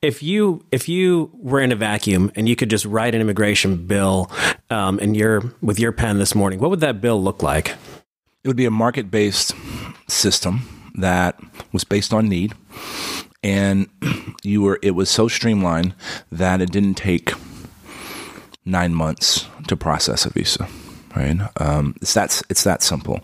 If 0.03 0.23
you 0.23 0.65
if 0.73 0.89
you 0.89 1.31
were 1.35 1.61
in 1.61 1.71
a 1.71 1.77
vacuum 1.77 2.33
and 2.35 2.49
you 2.49 2.57
could 2.57 2.69
just 2.69 2.85
write 2.85 3.15
an 3.15 3.21
immigration 3.21 3.87
bill 3.87 4.31
um, 4.71 4.99
and 5.01 5.17
you're 5.17 5.55
with 5.63 5.79
your 5.79 5.93
pen 5.93 6.19
this 6.19 6.35
morning, 6.35 6.59
what 6.59 6.71
would 6.71 6.81
that 6.81 7.01
bill 7.01 7.23
look 7.23 7.43
like? 7.43 7.69
It 8.43 8.49
would 8.49 8.57
be 8.57 8.67
a 8.67 8.71
market 8.71 9.11
based 9.11 9.55
system 10.09 10.91
that 10.97 11.39
was 11.73 11.85
based 11.85 12.13
on 12.13 12.29
need, 12.29 12.55
and 13.43 13.89
you 14.43 14.63
were 14.63 14.81
it 14.83 14.93
was 14.93 15.09
so 15.09 15.29
streamlined 15.29 15.95
that 16.33 16.61
it 16.61 16.73
didn't 16.73 16.95
take 16.95 17.33
nine 18.65 18.95
months 18.95 19.47
to 19.69 19.77
process 19.77 20.27
a 20.27 20.31
visa. 20.31 20.69
Right? 21.15 21.39
Um, 21.61 21.95
it's 22.03 22.15
that 22.15 22.43
it's 22.51 22.65
that 22.65 22.83
simple. 22.83 23.21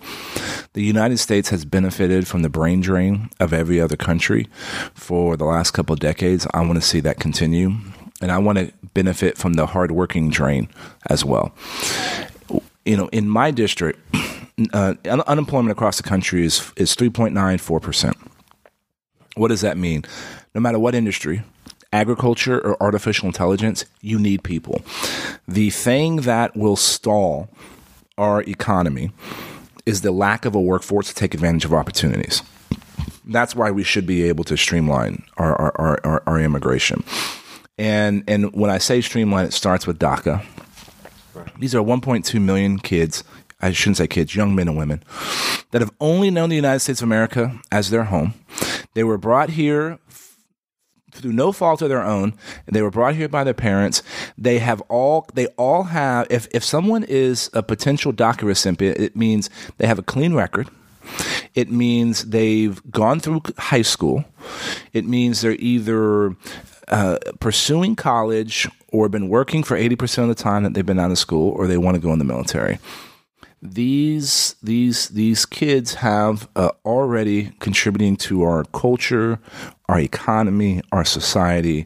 The 0.75 0.83
United 0.83 1.19
States 1.19 1.49
has 1.49 1.65
benefited 1.65 2.29
from 2.29 2.43
the 2.43 2.49
brain 2.49 2.81
drain 2.81 3.31
of 3.41 3.53
every 3.53 3.81
other 3.81 3.97
country 3.97 4.47
for 4.95 5.37
the 5.37 5.45
last 5.45 5.73
couple 5.73 5.95
of 5.95 5.99
decades. 5.99 6.47
I 6.55 6.61
want 6.61 6.77
to 6.77 6.87
see 6.87 7.01
that 7.01 7.19
continue, 7.19 7.73
and 8.21 8.31
I 8.31 8.39
want 8.39 8.59
to 8.59 8.73
benefit 8.95 9.37
from 9.37 9.55
the 9.55 9.67
hardworking 9.67 10.31
drain 10.31 10.69
as 11.07 11.25
well. 11.25 11.53
You 12.85 12.97
know, 12.97 13.09
in 13.09 13.29
my 13.29 13.51
district, 13.51 13.99
uh, 14.73 14.95
unemployment 15.05 15.73
across 15.73 15.97
the 15.97 16.05
country 16.05 16.45
is 16.45 16.73
is 16.77 16.95
three 16.95 17.11
point 17.11 17.35
nine 17.35 17.59
four 17.59 17.81
percent. 17.81 18.17
What 19.35 19.49
does 19.49 19.63
that 19.63 19.77
mean? 19.77 20.05
No 20.55 20.61
matter 20.61 20.79
what 20.79 20.95
industry, 20.95 21.43
agriculture 21.93 22.61
or 22.61 22.81
artificial 22.83 23.27
intelligence, 23.27 23.85
you 24.01 24.19
need 24.19 24.43
people. 24.43 24.83
The 25.49 25.71
thing 25.71 26.17
that 26.23 26.57
will 26.57 26.77
stall 26.77 27.49
our 28.17 28.43
economy 28.43 29.13
is 29.87 30.03
the 30.03 30.13
lack 30.13 30.45
of 30.45 30.55
a 30.55 30.61
workforce 30.61 31.09
to 31.09 31.15
take 31.15 31.35
advantage 31.35 31.65
of 31.65 31.75
opportunities. 31.75 32.43
That's 33.25 33.55
why 33.55 33.71
we 33.71 33.83
should 33.83 34.07
be 34.07 34.25
able 34.25 34.45
to 34.45 34.57
streamline 34.57 35.25
our, 35.37 35.55
our, 35.57 36.01
our, 36.05 36.23
our 36.27 36.41
immigration. 36.41 37.05
And, 37.79 38.25
and 38.29 38.53
when 38.53 38.71
I 38.71 38.79
say 38.79 39.01
streamline, 39.01 39.47
it 39.47 39.53
starts 39.53 39.87
with 39.87 39.99
DACA. 39.99 40.45
These 41.59 41.75
are 41.75 41.83
1.2 41.83 42.41
million 42.41 42.79
kids 42.79 43.25
I 43.63 43.73
shouldn't 43.73 43.99
say 43.99 44.07
kids, 44.07 44.35
young 44.35 44.55
men 44.55 44.69
and 44.69 44.77
women 44.77 45.03
that 45.71 45.83
have 45.83 45.93
only 46.01 46.31
known 46.31 46.49
the 46.49 46.57
United 46.57 46.81
States 46.81 47.01
of 47.01 47.07
America 47.07 47.61
as 47.71 47.91
their 47.91 48.05
home. 48.05 48.35
They 48.95 49.05
were 49.05 49.19
brought 49.19 49.51
here 49.51 49.99
through 51.13 51.33
no 51.33 51.53
fault 51.53 51.83
of 51.83 51.89
their 51.89 52.03
own. 52.03 52.35
They 52.67 52.83
were 52.83 52.91
brought 52.91 53.15
here 53.15 53.29
by 53.29 53.45
their 53.45 53.55
parents. 53.55 54.03
They 54.37 54.59
have 54.59 54.81
all 54.83 55.29
they 55.35 55.47
all 55.59 55.85
have 55.85 56.27
if 56.31 56.49
if 56.53 56.65
someone 56.65 57.05
is 57.05 57.51
a 57.53 57.63
potential 57.63 58.13
DACA 58.13 58.43
recipient, 58.43 58.99
it 58.99 59.17
means 59.17 59.51
they 59.79 59.87
have 59.87 59.99
a 59.99 60.03
clean 60.03 60.35
record. 60.35 60.69
It 61.55 61.71
means 61.71 62.27
they've 62.27 62.81
gone 62.91 63.21
through 63.21 63.43
high 63.59 63.83
school. 63.83 64.25
It 64.93 65.05
means 65.07 65.41
they're 65.41 65.53
either 65.53 66.37
uh, 66.89 67.19
pursuing 67.41 67.97
college 67.97 68.69
or 68.89 69.09
been 69.09 69.29
working 69.29 69.63
for 69.63 69.77
80% 69.77 70.23
of 70.23 70.29
the 70.29 70.35
time 70.35 70.63
that 70.65 70.75
they've 70.75 70.87
been 70.87 71.01
out 71.01 71.11
of 71.11 71.19
school 71.19 71.53
or 71.53 71.67
they 71.67 71.79
want 71.79 71.97
to 71.97 72.01
go 72.01 72.13
in 72.13 72.19
the 72.19 72.25
military 72.25 72.79
these 73.63 74.55
these 74.63 75.09
these 75.09 75.45
kids 75.45 75.95
have 75.95 76.49
uh, 76.57 76.71
already 76.85 77.53
contributing 77.61 78.17
to 78.17 78.43
our 78.43 78.65
culture, 78.65 79.39
our 79.91 79.99
economy, 79.99 80.81
our 80.93 81.05
society. 81.05 81.85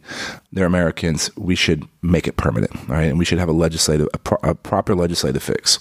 They're 0.52 0.66
Americans. 0.66 1.30
We 1.36 1.54
should 1.54 1.88
make 2.02 2.28
it 2.28 2.36
permanent, 2.36 2.72
right? 2.86 3.04
And 3.04 3.18
we 3.18 3.24
should 3.24 3.38
have 3.38 3.48
a 3.48 3.52
legislative, 3.52 4.08
a, 4.12 4.18
pro- 4.18 4.50
a 4.50 4.54
proper 4.54 4.94
legislative 4.94 5.42
fix. 5.42 5.78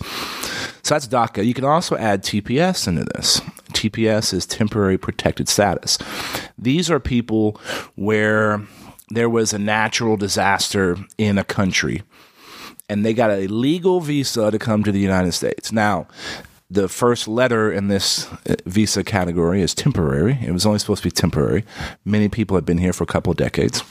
So 0.84 0.96
that's 0.96 1.08
DACA. 1.08 1.46
You 1.46 1.53
can 1.53 1.65
also 1.65 1.98
add 1.98 2.24
TPS 2.24 2.88
into 2.88 3.03
this. 3.03 3.42
TPS 3.74 4.34
is 4.34 4.46
temporary 4.46 4.98
protected 4.98 5.50
status. 5.50 5.98
These 6.58 6.89
are 6.89 7.00
people 7.00 7.60
where 7.96 8.62
there 9.10 9.30
was 9.30 9.51
a 9.51 9.60
natural 9.60 10.15
disaster 10.15 10.96
in 11.18 11.38
a 11.38 11.44
country 11.44 12.03
and 12.88 13.06
they 13.06 13.13
got 13.13 13.32
a 13.32 13.48
legal 13.48 14.00
visa 14.00 14.50
to 14.50 14.60
come 14.60 14.84
to 14.84 14.92
the 14.94 15.00
United 15.00 15.34
States. 15.34 15.74
Now, 15.74 16.08
the 16.74 16.89
first 16.89 17.27
letter 17.27 17.72
in 17.72 17.88
this 17.88 18.32
uh, 18.50 18.56
visa 18.65 19.03
category 19.03 19.62
is 19.62 19.74
temporary. 19.74 20.39
It 20.42 20.51
was 20.51 20.65
only 20.65 20.80
supposed 20.80 21.03
to 21.03 21.08
be 21.08 21.12
temporary. 21.12 21.63
Many 22.03 22.30
people 22.30 22.58
have 22.58 22.65
been 22.65 22.80
here 22.80 22.94
for 22.94 23.03
a 23.03 23.08
couple 23.08 23.32
of 23.32 23.38
decades. 23.38 23.84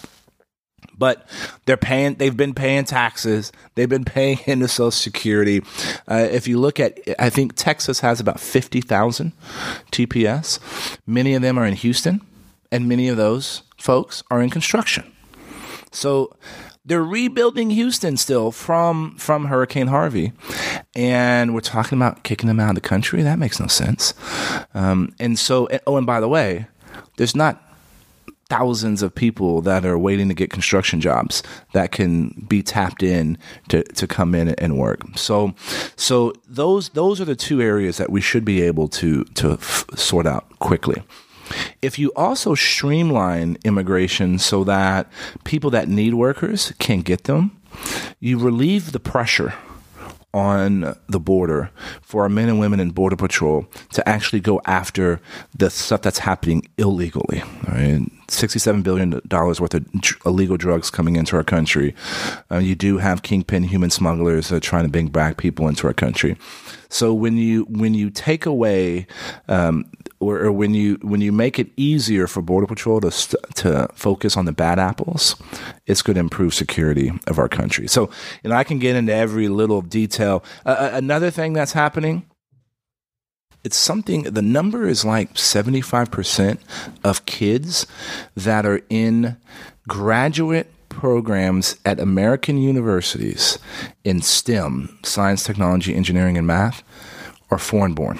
But 0.98 1.26
they're 1.64 1.76
paying. 1.76 2.14
They've 2.14 2.36
been 2.36 2.54
paying 2.54 2.84
taxes. 2.84 3.50
They've 3.74 3.88
been 3.88 4.04
paying 4.04 4.38
into 4.46 4.68
Social 4.68 4.90
Security. 4.90 5.62
Uh, 6.06 6.28
if 6.30 6.46
you 6.46 6.58
look 6.58 6.78
at, 6.78 6.98
I 7.18 7.30
think 7.30 7.54
Texas 7.56 8.00
has 8.00 8.20
about 8.20 8.38
fifty 8.38 8.80
thousand 8.80 9.32
TPS. 9.90 10.60
Many 11.06 11.34
of 11.34 11.42
them 11.42 11.58
are 11.58 11.66
in 11.66 11.74
Houston, 11.74 12.20
and 12.70 12.88
many 12.88 13.08
of 13.08 13.16
those 13.16 13.62
folks 13.78 14.22
are 14.30 14.40
in 14.42 14.50
construction. 14.50 15.10
So 15.92 16.36
they're 16.84 17.04
rebuilding 17.04 17.70
Houston 17.70 18.16
still 18.16 18.50
from 18.50 19.16
from 19.16 19.46
Hurricane 19.46 19.86
Harvey, 19.86 20.32
and 20.94 21.54
we're 21.54 21.60
talking 21.60 21.98
about 21.98 22.24
kicking 22.24 22.48
them 22.48 22.60
out 22.60 22.70
of 22.70 22.74
the 22.74 22.80
country. 22.80 23.22
That 23.22 23.38
makes 23.38 23.60
no 23.60 23.66
sense. 23.66 24.14
Um, 24.74 25.14
and 25.20 25.38
so, 25.38 25.68
oh, 25.86 25.96
and 25.96 26.06
by 26.06 26.20
the 26.20 26.28
way, 26.28 26.66
there's 27.16 27.36
not 27.36 27.72
thousands 28.52 29.00
of 29.02 29.14
people 29.14 29.62
that 29.62 29.86
are 29.86 29.96
waiting 29.96 30.28
to 30.28 30.34
get 30.34 30.50
construction 30.50 31.00
jobs 31.00 31.42
that 31.72 31.90
can 31.90 32.44
be 32.46 32.62
tapped 32.62 33.02
in 33.02 33.38
to, 33.68 33.82
to 33.82 34.06
come 34.06 34.34
in 34.34 34.50
and 34.50 34.76
work. 34.78 35.00
So, 35.16 35.54
so 35.96 36.34
those 36.46 36.90
those 36.90 37.18
are 37.18 37.24
the 37.24 37.34
two 37.34 37.62
areas 37.62 37.96
that 37.96 38.10
we 38.10 38.20
should 38.20 38.44
be 38.44 38.60
able 38.60 38.88
to 38.88 39.24
to 39.24 39.52
f- 39.52 39.86
sort 39.94 40.26
out 40.26 40.58
quickly. 40.58 41.02
If 41.80 41.98
you 41.98 42.12
also 42.16 42.54
streamline 42.54 43.58
immigration 43.64 44.38
so 44.38 44.64
that 44.64 45.10
people 45.44 45.70
that 45.70 45.88
need 45.88 46.14
workers 46.14 46.72
can 46.78 47.00
get 47.00 47.24
them, 47.24 47.56
you 48.20 48.38
relieve 48.38 48.92
the 48.92 49.00
pressure 49.00 49.54
on 50.34 50.96
the 51.08 51.20
border 51.20 51.70
for 52.00 52.22
our 52.22 52.28
men 52.28 52.48
and 52.48 52.58
women 52.58 52.80
in 52.80 52.90
Border 52.90 53.16
Patrol 53.16 53.66
to 53.92 54.08
actually 54.08 54.40
go 54.40 54.60
after 54.64 55.20
the 55.54 55.68
stuff 55.68 56.02
that's 56.02 56.20
happening 56.20 56.62
illegally. 56.78 57.42
$67 58.32 58.82
billion 58.82 59.20
worth 59.30 59.74
of 59.74 59.86
illegal 60.26 60.56
drugs 60.56 60.90
coming 60.90 61.16
into 61.16 61.36
our 61.36 61.44
country. 61.44 61.94
Uh, 62.50 62.58
you 62.58 62.74
do 62.74 62.98
have 62.98 63.22
kingpin 63.22 63.62
human 63.62 63.90
smugglers 63.90 64.48
that 64.48 64.56
are 64.56 64.60
trying 64.60 64.84
to 64.84 64.90
bring 64.90 65.08
back 65.08 65.36
people 65.36 65.68
into 65.68 65.86
our 65.86 65.92
country. 65.92 66.36
So 66.88 67.14
when 67.14 67.38
you 67.38 67.64
when 67.70 67.94
you 67.94 68.10
take 68.10 68.44
away 68.44 69.06
um, 69.48 69.90
or, 70.20 70.40
or, 70.44 70.52
when 70.52 70.74
you 70.74 70.98
when 71.00 71.22
you 71.22 71.32
make 71.32 71.58
it 71.58 71.68
easier 71.78 72.26
for 72.26 72.42
border 72.42 72.66
patrol 72.66 73.00
to 73.00 73.10
st- 73.10 73.42
to 73.56 73.88
focus 73.94 74.36
on 74.36 74.44
the 74.44 74.52
bad 74.52 74.78
apples, 74.78 75.36
it's 75.86 76.02
going 76.02 76.14
to 76.14 76.20
improve 76.20 76.52
security 76.52 77.10
of 77.26 77.38
our 77.38 77.48
country. 77.48 77.88
So, 77.88 78.10
and 78.44 78.52
I 78.52 78.62
can 78.62 78.78
get 78.78 78.94
into 78.94 79.14
every 79.14 79.48
little 79.48 79.80
detail. 79.80 80.44
Uh, 80.66 80.90
another 80.92 81.30
thing 81.30 81.54
that's 81.54 81.72
happening. 81.72 82.26
It's 83.64 83.76
something, 83.76 84.22
the 84.24 84.42
number 84.42 84.88
is 84.88 85.04
like 85.04 85.34
75% 85.34 86.58
of 87.04 87.26
kids 87.26 87.86
that 88.36 88.66
are 88.66 88.82
in 88.90 89.36
graduate 89.86 90.72
programs 90.88 91.76
at 91.84 92.00
American 92.00 92.58
universities 92.58 93.58
in 94.04 94.20
STEM, 94.20 94.98
science, 95.04 95.44
technology, 95.44 95.94
engineering, 95.94 96.36
and 96.36 96.46
math, 96.46 96.82
are 97.50 97.58
foreign 97.58 97.94
born. 97.94 98.18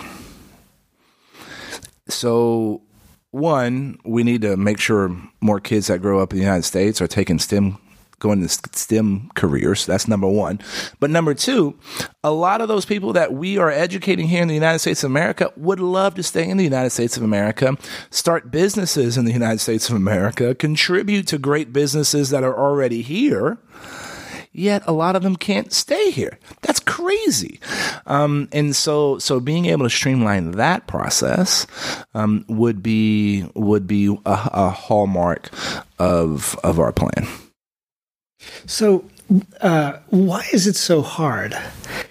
So, 2.09 2.83
one, 3.31 3.99
we 4.05 4.23
need 4.23 4.43
to 4.43 4.57
make 4.57 4.79
sure 4.79 5.17
more 5.41 5.61
kids 5.61 5.89
that 5.89 6.03
grow 6.03 6.21
up 6.21 6.33
in 6.33 6.39
the 6.39 6.45
United 6.45 6.65
States 6.65 7.01
are 7.01 7.09
taking 7.09 7.39
STEM 7.39 7.79
going 8.23 8.41
to 8.41 8.49
STEM 8.49 9.31
careers. 9.35 9.85
That's 9.85 10.07
number 10.07 10.29
one. 10.29 10.61
But 11.01 11.11
number 11.11 11.35
two, 11.35 11.79
a 12.23 12.31
lot 12.31 12.61
of 12.61 12.69
those 12.69 12.87
people 12.87 13.13
that 13.15 13.33
we 13.33 13.59
are 13.59 13.71
educating 13.71 14.29
here 14.29 14.41
in 14.41 14.49
the 14.49 14.55
United 14.55 14.79
States 14.79 15.03
of 15.03 15.11
America 15.11 15.53
would 15.57 15.81
love 15.81 16.15
to 16.15 16.23
stay 16.23 16.49
in 16.49 16.57
the 16.57 16.65
United 16.65 16.91
States 16.91 17.17
of 17.17 17.25
America, 17.25 17.77
start 18.11 18.51
businesses 18.51 19.19
in 19.19 19.25
the 19.25 19.33
United 19.33 19.59
States 19.59 19.91
of 19.91 19.97
America, 19.97 20.55
contribute 20.55 21.27
to 21.27 21.37
great 21.37 21.73
businesses 21.73 22.31
that 22.31 22.45
are 22.45 22.57
already 22.57 23.03
here 23.03 23.59
yet 24.53 24.83
a 24.87 24.93
lot 24.93 25.17
of 25.17 25.23
them 25.23 25.35
can't 25.35 25.73
stay 25.73 26.11
here. 26.11 26.39
That's 26.61 26.81
crazy. 26.81 27.59
Um, 28.07 28.49
and 28.53 28.77
so, 28.77 29.19
so 29.19 29.41
being 29.41 29.67
able 29.67 29.87
to 29.87 29.91
streamline 29.91 30.53
that 30.53 30.87
process 30.87 31.67
um, 32.15 32.45
would 32.49 32.83
be 32.83 33.49
would 33.55 33.87
be 33.87 34.07
a, 34.27 34.51
a 34.53 34.71
hallmark 34.71 35.51
of 35.99 36.59
of 36.63 36.79
our 36.79 36.93
plan. 36.93 37.27
So, 38.67 39.05
uh, 39.61 39.99
why 40.09 40.45
is 40.53 40.67
it 40.67 40.77
so 40.77 41.03
hard? 41.03 41.57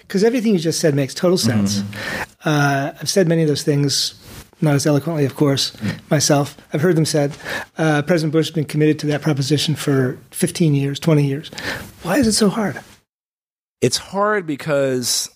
Because 0.00 0.24
everything 0.24 0.52
you 0.52 0.58
just 0.58 0.80
said 0.80 0.94
makes 0.94 1.14
total 1.14 1.38
sense. 1.38 1.80
Mm-hmm. 1.80 2.48
Uh, 2.48 2.92
I've 3.00 3.08
said 3.08 3.28
many 3.28 3.42
of 3.42 3.48
those 3.48 3.62
things 3.62 4.18
not 4.62 4.74
as 4.74 4.86
eloquently, 4.86 5.24
of 5.24 5.34
course, 5.34 5.76
myself. 6.08 6.56
I've 6.72 6.80
heard 6.80 6.96
them 6.96 7.04
said. 7.04 7.36
Uh, 7.76 8.02
President 8.02 8.32
Bush 8.32 8.46
has 8.46 8.54
been 8.54 8.64
committed 8.64 8.98
to 9.00 9.06
that 9.08 9.20
proposition 9.20 9.74
for 9.74 10.18
15 10.30 10.74
years, 10.74 11.00
20 11.00 11.26
years. 11.26 11.48
Why 12.02 12.18
is 12.18 12.28
it 12.28 12.32
so 12.32 12.48
hard? 12.48 12.80
It's 13.80 13.96
hard 13.96 14.46
because 14.46 15.28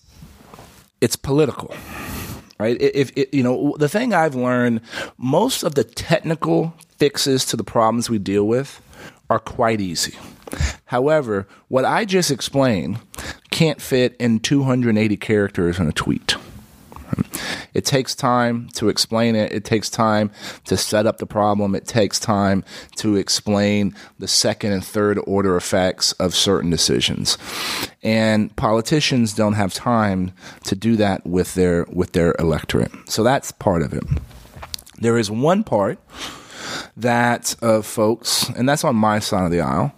it's 1.01 1.17
political, 1.17 1.75
right? 2.57 2.81
If, 2.81 3.11
if 3.17 3.33
you 3.33 3.43
know 3.43 3.75
the 3.77 3.89
thing 3.89 4.13
I've 4.13 4.35
learned, 4.35 4.79
most 5.17 5.63
of 5.63 5.75
the 5.75 5.83
technical 5.83 6.73
fixes 6.97 7.43
to 7.47 7.57
the 7.57 7.65
problems 7.65 8.09
we 8.09 8.19
deal 8.19 8.47
with 8.47 8.81
are 9.29 9.39
quite 9.39 9.81
easy. 9.81 10.17
However, 10.85 11.47
what 11.67 11.85
I 11.85 12.05
just 12.05 12.31
explained 12.31 12.99
can't 13.49 13.81
fit 13.81 14.15
in 14.19 14.39
280 14.39 15.17
characters 15.17 15.79
in 15.79 15.87
a 15.87 15.91
tweet. 15.91 16.35
It 17.73 17.85
takes 17.85 18.15
time 18.15 18.69
to 18.73 18.89
explain 18.89 19.35
it. 19.35 19.51
It 19.51 19.63
takes 19.63 19.89
time 19.89 20.31
to 20.65 20.75
set 20.75 21.05
up 21.05 21.19
the 21.19 21.25
problem. 21.25 21.75
It 21.75 21.85
takes 21.85 22.19
time 22.19 22.63
to 22.97 23.15
explain 23.15 23.95
the 24.19 24.27
second 24.27 24.73
and 24.73 24.83
third 24.83 25.19
order 25.25 25.55
effects 25.55 26.11
of 26.13 26.35
certain 26.35 26.69
decisions. 26.69 27.37
And 28.03 28.55
politicians 28.55 29.33
don't 29.33 29.53
have 29.53 29.73
time 29.73 30.31
to 30.65 30.75
do 30.75 30.95
that 30.97 31.25
with 31.25 31.53
their 31.53 31.85
with 31.89 32.13
their 32.13 32.35
electorate. 32.39 32.91
So 33.05 33.23
that's 33.23 33.51
part 33.51 33.81
of 33.81 33.93
it. 33.93 34.03
There 34.99 35.17
is 35.17 35.29
one 35.29 35.63
part 35.63 35.99
that 36.95 37.55
of 37.61 37.85
folks, 37.85 38.49
and 38.49 38.67
that's 38.67 38.83
on 38.83 38.95
my 38.95 39.19
side 39.19 39.45
of 39.45 39.51
the 39.51 39.61
aisle, 39.61 39.93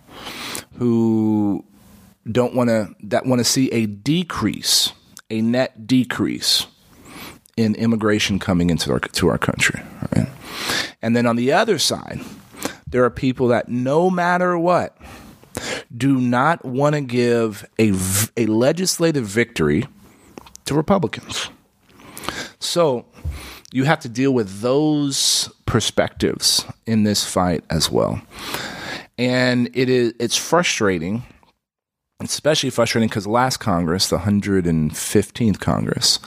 who 0.78 1.64
don't 2.32 2.54
want 2.54 2.70
to 2.70 2.96
that 3.04 3.26
want 3.26 3.40
to 3.40 3.46
see 3.46 3.70
a 3.72 3.86
decrease, 3.86 4.92
a 5.30 5.42
net 5.42 5.88
decrease 5.88 6.68
in 7.58 7.76
immigration 7.76 8.40
coming 8.40 8.70
into 8.70 8.92
our 8.92 9.00
to 9.00 9.28
our 9.28 9.38
country. 9.38 9.82
Right? 10.16 10.30
And 11.02 11.16
then 11.16 11.26
on 11.26 11.36
the 11.36 11.52
other 11.52 11.80
side, 11.80 12.22
there 12.88 13.04
are 13.04 13.10
people 13.10 13.48
that 13.50 13.70
no 13.70 14.10
matter 14.10 14.58
what 14.58 14.98
do 15.96 16.20
not 16.20 16.64
want 16.64 16.96
to 16.96 17.02
give 17.02 17.68
a, 17.80 17.92
a 18.38 18.46
legislative 18.46 19.26
victory 19.26 19.88
to 20.66 20.76
Republicans. 20.76 21.50
So 22.60 23.06
you 23.72 23.86
have 23.86 24.00
to 24.02 24.10
deal 24.10 24.34
with 24.34 24.62
those 24.62 25.50
perspectives 25.66 26.66
in 26.86 27.04
this 27.04 27.26
fight 27.26 27.64
as 27.70 27.90
well. 27.90 28.22
And 29.20 29.70
it 29.74 29.90
is 29.90 30.14
it's 30.18 30.38
frustrating, 30.38 31.24
especially 32.22 32.70
frustrating 32.70 33.10
because 33.10 33.28
last 33.28 33.58
Congress, 33.58 34.08
the 34.08 34.20
115th 34.20 35.60
Congress, 35.60 36.20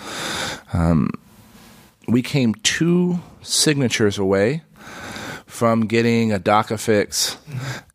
um, 0.75 1.11
we 2.07 2.21
came 2.21 2.55
two 2.57 3.19
signatures 3.41 4.19
away 4.19 4.61
from 5.47 5.87
getting 5.87 6.33
a 6.33 6.39
DACA 6.39 6.79
fix. 6.79 7.39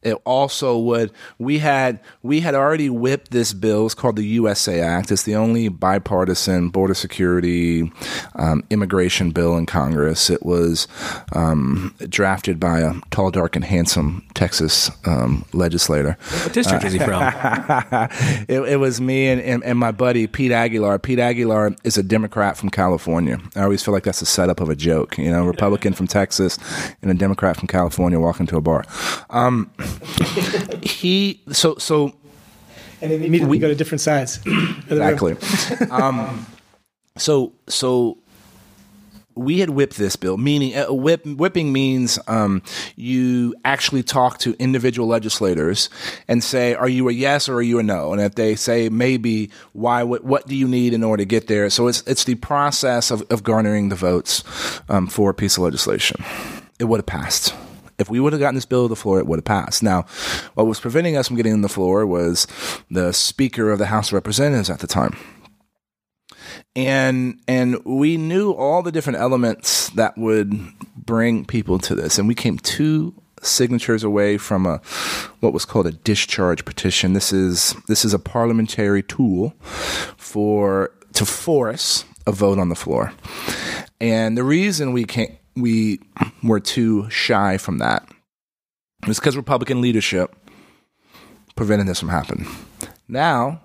It 0.08 0.18
also 0.26 0.78
would 0.78 1.12
we 1.38 1.60
had 1.60 2.00
we 2.24 2.40
had 2.40 2.56
already 2.56 2.90
whipped 2.90 3.32
this 3.32 3.52
bill. 3.52 3.86
It's 3.86 3.94
called 3.94 4.16
the 4.16 4.26
USA 4.26 4.80
Act. 4.80 5.12
It's 5.12 5.24
the 5.24 5.36
only 5.36 5.68
bipartisan 5.68 6.70
border 6.70 6.94
security 6.94 7.92
um, 8.36 8.64
immigration 8.70 9.32
bill 9.32 9.58
in 9.58 9.66
Congress. 9.66 10.30
It 10.30 10.46
was 10.46 10.88
um, 11.34 11.94
drafted 12.08 12.58
by 12.60 12.80
a 12.80 12.94
tall, 13.12 13.32
dark, 13.32 13.56
and 13.58 13.66
handsome 13.66 14.26
Texas 14.34 14.90
um, 15.06 15.44
legislator. 15.52 16.18
What 16.44 16.54
district 16.54 16.86
uh, 16.86 16.88
is 16.88 16.94
he 16.94 17.00
from? 17.00 17.22
it, 18.48 18.62
it, 18.62 18.80
was 18.80 19.02
me 19.02 19.28
and, 19.28 19.42
and, 19.42 19.64
and 19.64 19.78
my 19.78 19.92
buddy 19.92 20.26
Pete 20.28 20.52
Aguilar. 20.52 21.00
Pete 21.00 21.20
Aguilar 21.20 21.76
is 21.84 21.98
a 21.98 22.04
Democrat 22.04 22.56
from 22.56 22.70
California. 22.70 23.40
I 23.56 23.64
always 23.64 23.84
feel 23.84 23.94
like 23.94 24.04
that's 24.04 24.22
a 24.22 24.26
setup 24.26 24.62
of 24.62 24.70
a 24.70 24.76
joke. 24.76 25.18
You 25.18 25.32
know, 25.32 25.46
Republican 25.46 25.94
from 25.94 26.08
Texas 26.08 26.58
and 27.02 27.12
a 27.12 27.14
Democrat 27.14 27.58
from 27.58 27.68
California 27.68 28.20
walking 28.20 28.48
to 28.48 28.58
a 28.58 28.62
bar. 28.62 28.86
Um, 29.30 29.70
he 30.82 31.42
so 31.52 31.76
so. 31.78 32.14
And 33.00 33.12
then 33.12 33.24
immediately 33.24 33.50
we 33.50 33.60
go 33.60 33.68
to 33.68 33.76
different 33.76 34.02
sides. 34.02 34.40
exactly. 34.90 35.36
um, 35.92 36.48
so 37.18 37.54
so 37.68 38.18
we 39.38 39.60
had 39.60 39.70
whipped 39.70 39.98
this 39.98 40.16
bill, 40.16 40.38
meaning 40.38 40.76
uh, 40.76 40.92
whip, 40.92 41.26
whipping 41.26 41.72
means 41.72 42.20
um, 42.28 42.62
you 42.96 43.56
actually 43.64 44.04
talk 44.04 44.40
to 44.40 44.56
individual 44.60 45.08
legislators 45.08 45.90
and 46.28 46.44
say, 46.44 46.74
"Are 46.74 46.90
you 46.90 47.08
a 47.10 47.12
yes 47.12 47.48
or 47.48 47.56
are 47.56 47.62
you 47.62 47.80
a 47.80 47.84
no?" 47.84 48.12
And 48.12 48.22
if 48.22 48.36
they 48.36 48.56
say 48.56 48.90
maybe, 48.90 49.52
why? 49.74 50.04
What, 50.04 50.24
what 50.24 50.48
do 50.48 50.56
you 50.56 50.68
need 50.68 50.94
in 50.94 51.04
order 51.04 51.22
to 51.22 51.26
get 51.26 51.48
there? 51.48 51.70
So 51.70 51.88
it's 51.88 52.02
it's 52.08 52.24
the 52.24 52.36
process 52.36 53.12
of, 53.12 53.24
of 53.30 53.44
garnering 53.44 53.90
the 53.90 53.96
votes 53.96 54.44
um, 54.90 55.08
for 55.08 55.30
a 55.30 55.34
piece 55.34 55.58
of 55.58 55.64
legislation. 55.64 56.24
It 56.80 56.86
would 56.86 56.98
have 56.98 57.06
passed. 57.06 57.54
If 58.00 58.10
we 58.10 58.20
would 58.20 58.34
have 58.34 58.40
gotten 58.40 58.56
this 58.56 58.66
bill 58.66 58.86
to 58.86 58.90
the 58.90 58.96
floor, 58.96 59.20
it 59.20 59.28
would 59.28 59.40
have 59.40 59.46
passed. 59.46 59.82
Now, 59.82 60.04
what 60.54 60.68
was 60.68 60.80
preventing 60.80 61.18
us 61.18 61.28
from 61.28 61.38
getting 61.38 61.54
on 61.54 61.62
the 61.62 61.70
floor 61.70 62.06
was 62.06 62.48
the 62.92 63.12
Speaker 63.12 63.72
of 63.72 63.80
the 63.80 63.88
House 63.88 64.10
of 64.10 64.14
Representatives 64.14 64.70
at 64.70 64.80
the 64.80 64.88
time. 64.88 65.18
And 66.76 67.40
and 67.48 67.84
we 67.86 68.18
knew 68.18 68.52
all 68.52 68.84
the 68.84 68.92
different 68.92 69.20
elements 69.20 69.90
that 69.92 70.18
would 70.18 70.54
bring 70.96 71.46
people 71.46 71.80
to 71.80 71.96
this, 71.96 72.20
and 72.20 72.28
we 72.28 72.36
came 72.36 72.58
two 72.60 73.16
signatures 73.42 74.04
away 74.04 74.38
from 74.38 74.66
a 74.66 74.78
what 75.40 75.54
was 75.54 75.66
called 75.66 75.88
a 75.88 75.92
discharge 75.92 76.66
petition. 76.66 77.14
This 77.14 77.34
is 77.34 77.76
this 77.88 78.06
is 78.06 78.14
a 78.14 78.20
parliamentary 78.20 79.04
tool 79.04 79.54
for 80.18 80.92
to 81.14 81.26
force 81.26 82.06
a 82.26 82.32
vote 82.32 82.60
on 82.60 82.70
the 82.70 82.76
floor. 82.76 83.12
And 84.00 84.38
the 84.38 84.44
reason 84.44 84.94
we 84.94 85.06
can't 85.06 85.32
we 85.56 86.00
were 86.44 86.60
two 86.60 87.10
shy 87.10 87.58
from 87.58 87.78
that. 87.80 88.08
It's 89.06 89.20
because 89.20 89.38
Republican 89.38 89.82
leadership 89.82 90.36
prevented 91.56 91.88
this 91.88 92.00
from 92.00 92.10
happening. 92.10 92.48
Now, 93.08 93.62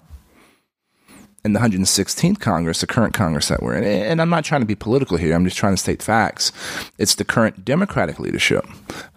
in 1.44 1.54
the 1.54 1.60
116th 1.60 2.38
Congress, 2.38 2.80
the 2.80 2.86
current 2.86 3.14
Congress 3.14 3.48
that 3.48 3.62
we're 3.62 3.74
in, 3.74 3.84
and 3.84 4.22
I'm 4.22 4.30
not 4.30 4.44
trying 4.44 4.60
to 4.60 4.66
be 4.66 4.76
political 4.76 5.16
here, 5.16 5.34
I'm 5.34 5.44
just 5.44 5.56
trying 5.56 5.72
to 5.72 5.76
state 5.76 6.02
facts. 6.02 6.52
It's 6.98 7.16
the 7.16 7.24
current 7.24 7.64
Democratic 7.64 8.20
leadership 8.20 8.64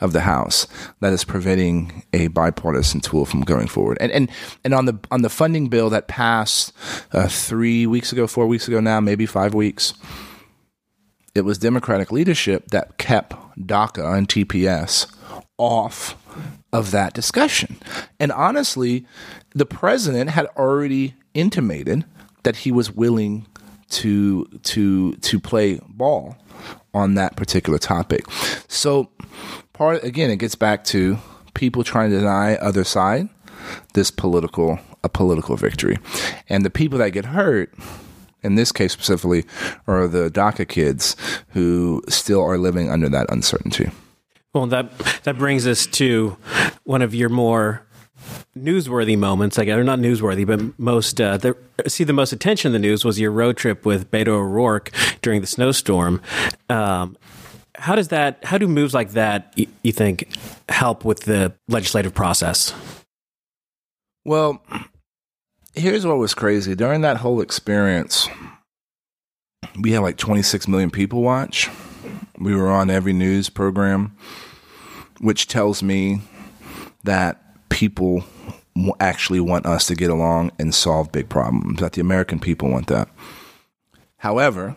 of 0.02 0.12
the 0.12 0.22
House 0.22 0.68
that 1.02 1.14
is 1.14 1.24
preventing 1.24 2.04
a 2.14 2.28
bipartisan 2.28 3.02
tool 3.02 3.26
from 3.26 3.42
going 3.42 3.68
forward. 3.68 3.98
And 4.02 4.12
and, 4.12 4.30
and 4.64 4.74
on 4.74 4.86
the 4.86 4.98
on 5.12 5.22
the 5.22 5.30
funding 5.30 5.68
bill 5.68 5.90
that 5.92 6.08
passed 6.08 6.74
uh, 7.12 7.28
three 7.28 7.86
weeks 7.86 8.12
ago, 8.12 8.26
four 8.26 8.48
weeks 8.48 8.68
ago 8.68 8.80
now, 8.80 9.00
maybe 9.00 9.28
five 9.28 9.54
weeks, 9.54 9.94
it 11.36 11.44
was 11.44 11.58
Democratic 11.58 12.12
leadership 12.12 12.68
that 12.72 12.98
kept 12.98 13.34
DACA 13.60 14.18
and 14.18 14.28
TPS 14.28 15.14
off 15.58 16.16
of 16.74 16.92
that 16.92 17.14
discussion. 17.14 17.78
And 18.20 18.32
honestly, 18.32 19.06
the 19.54 19.66
president 19.66 20.32
had 20.32 20.48
already 20.58 21.14
intimated 21.34 22.06
that 22.44 22.58
he 22.58 22.72
was 22.72 22.92
willing 22.92 23.46
to 23.88 24.46
to 24.64 25.14
to 25.16 25.40
play 25.40 25.80
ball 25.88 26.36
on 26.94 27.14
that 27.16 27.36
particular 27.36 27.78
topic. 27.78 28.26
So 28.68 29.10
part 29.74 30.04
again 30.04 30.32
it 30.32 30.38
gets 30.38 30.56
back 30.56 30.84
to 30.86 31.18
people 31.54 31.84
trying 31.84 32.10
to 32.10 32.18
deny 32.18 32.56
other 32.56 32.84
side 32.84 33.30
this 33.94 34.10
political 34.12 34.80
a 35.04 35.10
political 35.10 35.56
victory. 35.56 35.98
And 36.50 36.66
the 36.66 36.70
people 36.70 37.00
that 37.00 37.12
get 37.12 37.26
hurt 37.26 37.74
in 38.46 38.56
this 38.56 38.72
case 38.72 38.94
specifically, 38.94 39.46
are 39.88 40.08
the 40.08 40.30
DACA 40.30 40.68
kids 40.68 41.16
who 41.50 42.02
still 42.08 42.42
are 42.42 42.58
living 42.58 42.90
under 42.90 43.10
that 43.10 43.30
uncertainty. 43.30 43.90
Well, 44.54 44.68
that 44.68 44.98
that 45.24 45.38
brings 45.38 45.68
us 45.68 45.86
to 45.88 46.38
one 46.86 47.02
of 47.02 47.14
your 47.14 47.30
more 47.30 47.86
newsworthy 48.58 49.18
moments. 49.18 49.58
Like, 49.58 49.68
or 49.68 49.84
not 49.84 50.00
newsworthy, 50.00 50.48
but 50.48 50.80
most 50.80 51.20
uh, 51.20 51.38
the, 51.38 51.58
see 51.88 52.04
the 52.04 52.14
most 52.14 52.32
attention 52.32 52.70
in 52.70 52.74
the 52.82 52.88
news 52.88 53.04
was 53.04 53.20
your 53.20 53.32
road 53.32 53.58
trip 53.58 53.86
with 53.86 54.10
Beto 54.12 54.30
O'Rourke 54.30 54.92
during 55.22 55.42
the 55.42 55.48
snowstorm. 55.48 56.22
Um, 56.70 57.18
how 57.76 57.96
does 57.96 58.08
that? 58.10 58.44
How 58.46 58.58
do 58.58 58.68
moves 58.68 58.94
like 58.94 59.12
that 59.12 59.54
you 59.84 59.92
think 59.92 60.30
help 60.70 61.04
with 61.04 61.22
the 61.22 61.54
legislative 61.68 62.14
process? 62.14 62.74
Well, 64.24 64.64
here's 65.76 66.06
what 66.06 66.18
was 66.18 66.34
crazy. 66.34 66.76
During 66.76 67.02
that 67.02 67.18
whole 67.18 67.42
experience 67.42 68.28
we 69.80 69.92
had 69.92 70.00
like 70.00 70.18
26 70.18 70.68
million 70.68 70.90
people 70.90 71.22
watch. 71.22 71.70
We 72.40 72.56
were 72.56 72.70
on 72.70 72.90
every 72.90 73.14
news 73.14 73.50
program 73.50 74.16
which 75.22 75.48
tells 75.48 75.82
me 75.82 76.22
that 77.04 77.42
people 77.70 78.24
actually 79.00 79.40
want 79.40 79.66
us 79.66 79.88
to 79.88 79.96
get 79.96 80.10
along 80.10 80.52
and 80.60 80.76
solve 80.76 81.12
big 81.12 81.30
problems 81.30 81.80
that 81.80 81.94
the 81.94 82.02
american 82.02 82.40
people 82.40 82.70
want 82.70 82.88
that. 82.88 83.10
However 84.18 84.76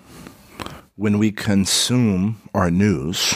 when 0.96 1.18
we 1.18 1.30
consume 1.30 2.40
our 2.54 2.70
news 2.70 3.34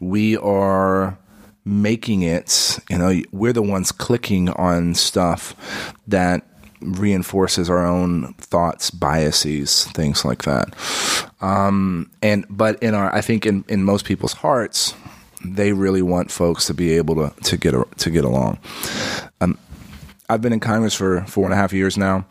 we 0.00 0.36
are 0.36 1.18
making 1.64 2.22
it 2.22 2.78
you 2.90 2.98
know 2.98 3.20
we're 3.30 3.52
the 3.52 3.62
ones 3.62 3.92
clicking 3.92 4.48
on 4.50 4.94
stuff 4.94 5.54
that 6.06 6.44
reinforces 6.82 7.70
our 7.70 7.84
own 7.84 8.34
thoughts, 8.34 8.90
biases, 8.90 9.86
things 9.86 10.24
like 10.24 10.42
that. 10.44 10.74
Um, 11.40 12.10
and 12.22 12.46
but 12.48 12.82
in 12.82 12.94
our, 12.94 13.14
I 13.14 13.20
think 13.20 13.46
in, 13.46 13.64
in 13.68 13.84
most 13.84 14.04
people's 14.04 14.32
hearts, 14.32 14.94
they 15.44 15.72
really 15.72 16.02
want 16.02 16.30
folks 16.30 16.66
to 16.66 16.74
be 16.74 16.92
able 16.92 17.14
to 17.16 17.32
to 17.42 17.56
get 17.56 17.98
to 17.98 18.10
get 18.10 18.24
along. 18.24 18.58
Um, 19.40 19.58
I've 20.28 20.40
been 20.40 20.52
in 20.52 20.60
Congress 20.60 20.94
for 20.94 21.22
four 21.26 21.44
and 21.44 21.52
a 21.52 21.56
half 21.56 21.72
years 21.72 21.96
now. 21.96 22.26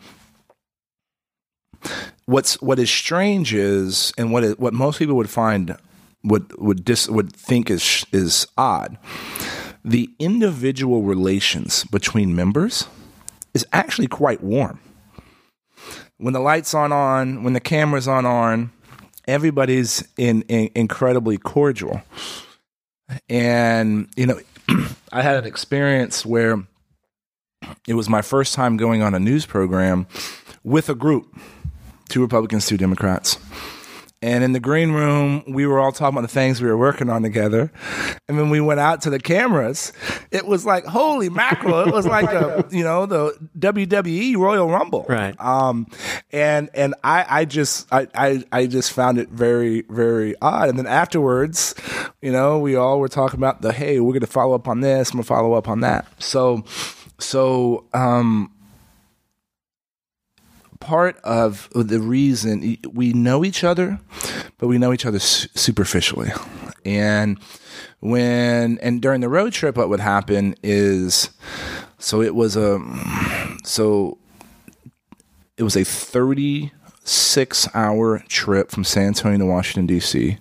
What's 2.26 2.60
what 2.62 2.78
is 2.78 2.90
strange 2.90 3.52
is, 3.52 4.12
and 4.16 4.32
what 4.32 4.44
is, 4.44 4.58
what 4.58 4.72
most 4.72 4.98
people 4.98 5.16
would 5.16 5.30
find 5.30 5.76
would 6.24 6.56
would 6.58 6.84
dis, 6.84 7.08
would 7.08 7.34
think 7.34 7.70
is 7.70 8.06
is 8.12 8.46
odd, 8.56 8.96
the 9.84 10.10
individual 10.18 11.02
relations 11.02 11.84
between 11.84 12.34
members 12.34 12.86
is 13.54 13.66
actually 13.72 14.08
quite 14.08 14.42
warm. 14.42 14.80
When 16.18 16.32
the 16.32 16.40
lights 16.40 16.74
on 16.74 16.92
on, 16.92 17.42
when 17.42 17.52
the 17.52 17.60
cameras 17.60 18.06
on 18.06 18.24
on, 18.24 18.72
everybody's 19.26 20.06
in, 20.16 20.42
in 20.42 20.70
incredibly 20.74 21.38
cordial. 21.38 22.02
And 23.28 24.08
you 24.16 24.26
know, 24.26 24.40
I 25.12 25.22
had 25.22 25.36
an 25.36 25.44
experience 25.44 26.24
where 26.24 26.62
it 27.86 27.94
was 27.94 28.08
my 28.08 28.22
first 28.22 28.54
time 28.54 28.76
going 28.76 29.02
on 29.02 29.14
a 29.14 29.18
news 29.18 29.46
program 29.46 30.06
with 30.64 30.88
a 30.88 30.94
group, 30.94 31.34
two 32.08 32.20
Republicans, 32.22 32.66
two 32.66 32.76
Democrats. 32.76 33.38
And 34.22 34.44
in 34.44 34.52
the 34.52 34.60
green 34.60 34.92
room, 34.92 35.42
we 35.48 35.66
were 35.66 35.80
all 35.80 35.90
talking 35.90 36.16
about 36.16 36.22
the 36.22 36.32
things 36.32 36.62
we 36.62 36.68
were 36.68 36.78
working 36.78 37.10
on 37.10 37.22
together. 37.22 37.72
And 38.28 38.36
when 38.36 38.50
we 38.50 38.60
went 38.60 38.78
out 38.78 39.02
to 39.02 39.10
the 39.10 39.18
cameras, 39.18 39.92
it 40.30 40.46
was 40.46 40.64
like, 40.64 40.84
holy 40.84 41.28
mackerel. 41.28 41.80
It 41.80 41.92
was 41.92 42.06
like 42.06 42.30
a, 42.30 42.64
you 42.70 42.84
know, 42.84 43.04
the 43.04 43.36
WWE 43.58 44.36
Royal 44.36 44.68
Rumble. 44.68 45.04
Right. 45.08 45.38
Um, 45.40 45.88
and, 46.30 46.70
and 46.72 46.94
I, 47.02 47.26
I 47.28 47.44
just, 47.44 47.92
I, 47.92 48.06
I, 48.14 48.44
I 48.52 48.66
just 48.68 48.92
found 48.92 49.18
it 49.18 49.28
very, 49.28 49.82
very 49.82 50.36
odd. 50.40 50.68
And 50.68 50.78
then 50.78 50.86
afterwards, 50.86 51.74
you 52.20 52.30
know, 52.30 52.60
we 52.60 52.76
all 52.76 53.00
were 53.00 53.08
talking 53.08 53.40
about 53.40 53.60
the, 53.60 53.72
hey, 53.72 53.98
we're 53.98 54.12
going 54.12 54.20
to 54.20 54.26
follow 54.28 54.54
up 54.54 54.68
on 54.68 54.82
this, 54.82 55.10
I'm 55.10 55.16
going 55.16 55.24
to 55.24 55.28
follow 55.28 55.54
up 55.54 55.68
on 55.68 55.80
that. 55.80 56.06
So, 56.22 56.64
so, 57.18 57.86
um, 57.92 58.52
part 60.82 61.16
of 61.22 61.68
the 61.74 62.00
reason 62.00 62.76
we 62.92 63.12
know 63.12 63.44
each 63.44 63.62
other, 63.62 64.00
but 64.58 64.66
we 64.66 64.78
know 64.78 64.92
each 64.92 65.06
other 65.06 65.20
superficially. 65.20 66.32
And 66.84 67.38
when 68.00 68.78
and 68.78 69.00
during 69.00 69.20
the 69.20 69.28
road 69.28 69.52
trip, 69.52 69.76
what 69.76 69.88
would 69.88 70.00
happen 70.00 70.56
is, 70.62 71.30
so 71.98 72.20
it 72.20 72.34
was 72.34 72.56
a, 72.56 72.80
so 73.64 74.18
it 75.56 75.62
was 75.62 75.76
a 75.76 75.84
thirty 75.84 76.72
six 77.04 77.68
hour 77.74 78.18
trip 78.28 78.70
from 78.70 78.84
San 78.84 79.08
Antonio 79.08 79.38
to 79.38 79.46
Washington 79.46 79.86
D.C. 79.86 80.38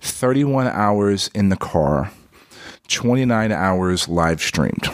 Thirty 0.00 0.44
one 0.44 0.68
hours 0.68 1.28
in 1.34 1.48
the 1.48 1.56
car, 1.56 2.12
twenty 2.86 3.24
nine 3.24 3.50
hours 3.50 4.08
live 4.08 4.40
streamed. 4.40 4.88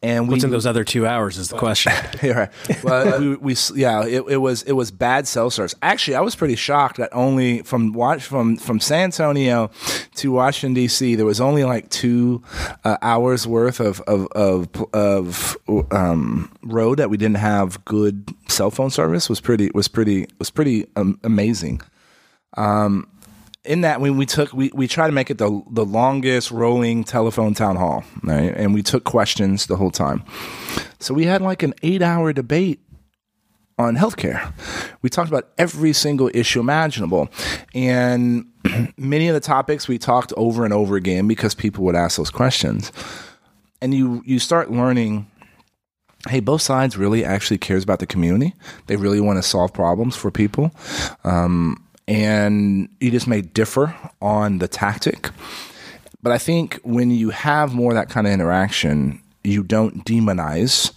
And 0.00 0.28
we, 0.28 0.34
what's 0.34 0.44
in 0.44 0.50
those 0.50 0.66
other 0.66 0.84
two 0.84 1.08
hours 1.08 1.38
is 1.38 1.48
the 1.48 1.58
question. 1.58 1.92
yeah, 2.22 2.50
well, 2.84 3.20
we, 3.20 3.34
we, 3.36 3.56
yeah, 3.74 4.04
it, 4.04 4.22
it, 4.28 4.36
was 4.36 4.62
it 4.62 4.72
was 4.72 4.92
bad 4.92 5.26
cell 5.26 5.50
service. 5.50 5.74
Actually, 5.82 6.14
I 6.14 6.20
was 6.20 6.36
pretty 6.36 6.54
shocked 6.54 6.98
that 6.98 7.10
only 7.12 7.62
from 7.62 7.92
watch 7.92 8.22
from 8.22 8.56
from 8.56 8.78
San 8.78 9.04
Antonio 9.04 9.72
to 10.14 10.30
Washington 10.30 10.74
D.C. 10.74 11.16
there 11.16 11.26
was 11.26 11.40
only 11.40 11.64
like 11.64 11.90
two 11.90 12.44
uh, 12.84 12.96
hours 13.02 13.44
worth 13.48 13.80
of 13.80 14.00
of 14.02 14.28
of, 14.36 14.68
of 14.92 15.56
um, 15.90 16.52
road 16.62 16.98
that 16.98 17.10
we 17.10 17.16
didn't 17.16 17.38
have 17.38 17.84
good 17.84 18.32
cell 18.46 18.70
phone 18.70 18.90
service. 18.90 19.28
was 19.28 19.40
pretty 19.40 19.68
was 19.74 19.88
pretty 19.88 20.28
was 20.38 20.48
pretty 20.48 20.86
um, 20.94 21.18
amazing. 21.24 21.80
Um, 22.56 23.08
in 23.68 23.82
that 23.82 24.00
when 24.00 24.16
we 24.16 24.24
took 24.26 24.52
we, 24.52 24.70
we 24.74 24.88
tried 24.88 25.08
to 25.08 25.12
make 25.12 25.30
it 25.30 25.38
the 25.38 25.62
the 25.70 25.84
longest 25.84 26.50
rolling 26.50 27.04
telephone 27.04 27.52
town 27.54 27.76
hall 27.76 28.02
right? 28.22 28.54
And 28.56 28.74
we 28.74 28.82
took 28.82 29.04
questions 29.04 29.66
the 29.66 29.76
whole 29.76 29.90
time. 29.90 30.24
So 30.98 31.14
we 31.14 31.24
had 31.26 31.42
like 31.42 31.62
an 31.62 31.74
eight 31.82 32.02
hour 32.02 32.32
debate 32.32 32.80
on 33.78 33.96
healthcare. 33.96 34.52
We 35.02 35.10
talked 35.10 35.28
about 35.28 35.50
every 35.58 35.92
single 35.92 36.30
issue 36.34 36.60
imaginable. 36.60 37.28
And 37.74 38.46
many 38.96 39.28
of 39.28 39.34
the 39.34 39.40
topics 39.40 39.86
we 39.86 39.98
talked 39.98 40.32
over 40.36 40.64
and 40.64 40.72
over 40.72 40.96
again 40.96 41.28
because 41.28 41.54
people 41.54 41.84
would 41.84 41.94
ask 41.94 42.16
those 42.16 42.30
questions. 42.30 42.90
And 43.82 43.94
you 43.94 44.22
you 44.24 44.38
start 44.38 44.70
learning 44.70 45.30
hey, 46.28 46.40
both 46.40 46.60
sides 46.60 46.96
really 46.96 47.24
actually 47.24 47.58
cares 47.58 47.84
about 47.84 48.00
the 48.00 48.06
community. 48.06 48.54
They 48.86 48.96
really 48.96 49.20
want 49.20 49.38
to 49.38 49.42
solve 49.42 49.72
problems 49.72 50.16
for 50.16 50.30
people. 50.30 50.72
Um, 51.22 51.87
and 52.08 52.88
you 53.00 53.10
just 53.10 53.28
may 53.28 53.42
differ 53.42 53.94
on 54.20 54.58
the 54.58 54.66
tactic. 54.66 55.30
But 56.22 56.32
I 56.32 56.38
think 56.38 56.80
when 56.82 57.10
you 57.10 57.30
have 57.30 57.74
more 57.74 57.94
that 57.94 58.08
kind 58.08 58.26
of 58.26 58.32
interaction, 58.32 59.20
you 59.44 59.62
don't 59.62 60.04
demonize 60.04 60.92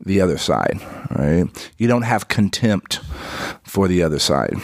the 0.00 0.20
other 0.20 0.38
side, 0.38 0.80
right? 1.10 1.44
You 1.78 1.86
don't 1.86 2.02
have 2.02 2.28
contempt 2.28 3.00
for 3.62 3.86
the 3.86 4.02
other 4.02 4.18
side. 4.18 4.56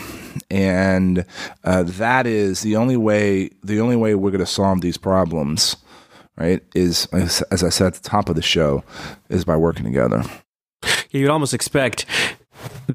And 0.51 1.27
uh, 1.65 1.85
that 1.85 2.27
is 2.27 2.63
the 2.63 2.77
only 2.77 2.97
way. 2.97 3.51
The 3.63 3.81
only 3.81 3.97
way 3.97 4.15
we're 4.15 4.31
going 4.31 4.41
to 4.41 4.47
solve 4.47 4.81
these 4.81 4.97
problems, 4.97 5.77
right? 6.37 6.63
Is 6.75 7.07
as 7.13 7.43
I 7.63 7.69
said 7.69 7.89
at 7.89 7.95
the 7.95 8.09
top 8.09 8.29
of 8.29 8.37
the 8.37 8.43
show, 8.43 8.83
is 9.29 9.45
by 9.45 9.57
working 9.57 9.85
together. 9.85 10.25
You'd 11.11 11.31
almost 11.31 11.55
expect 11.55 12.07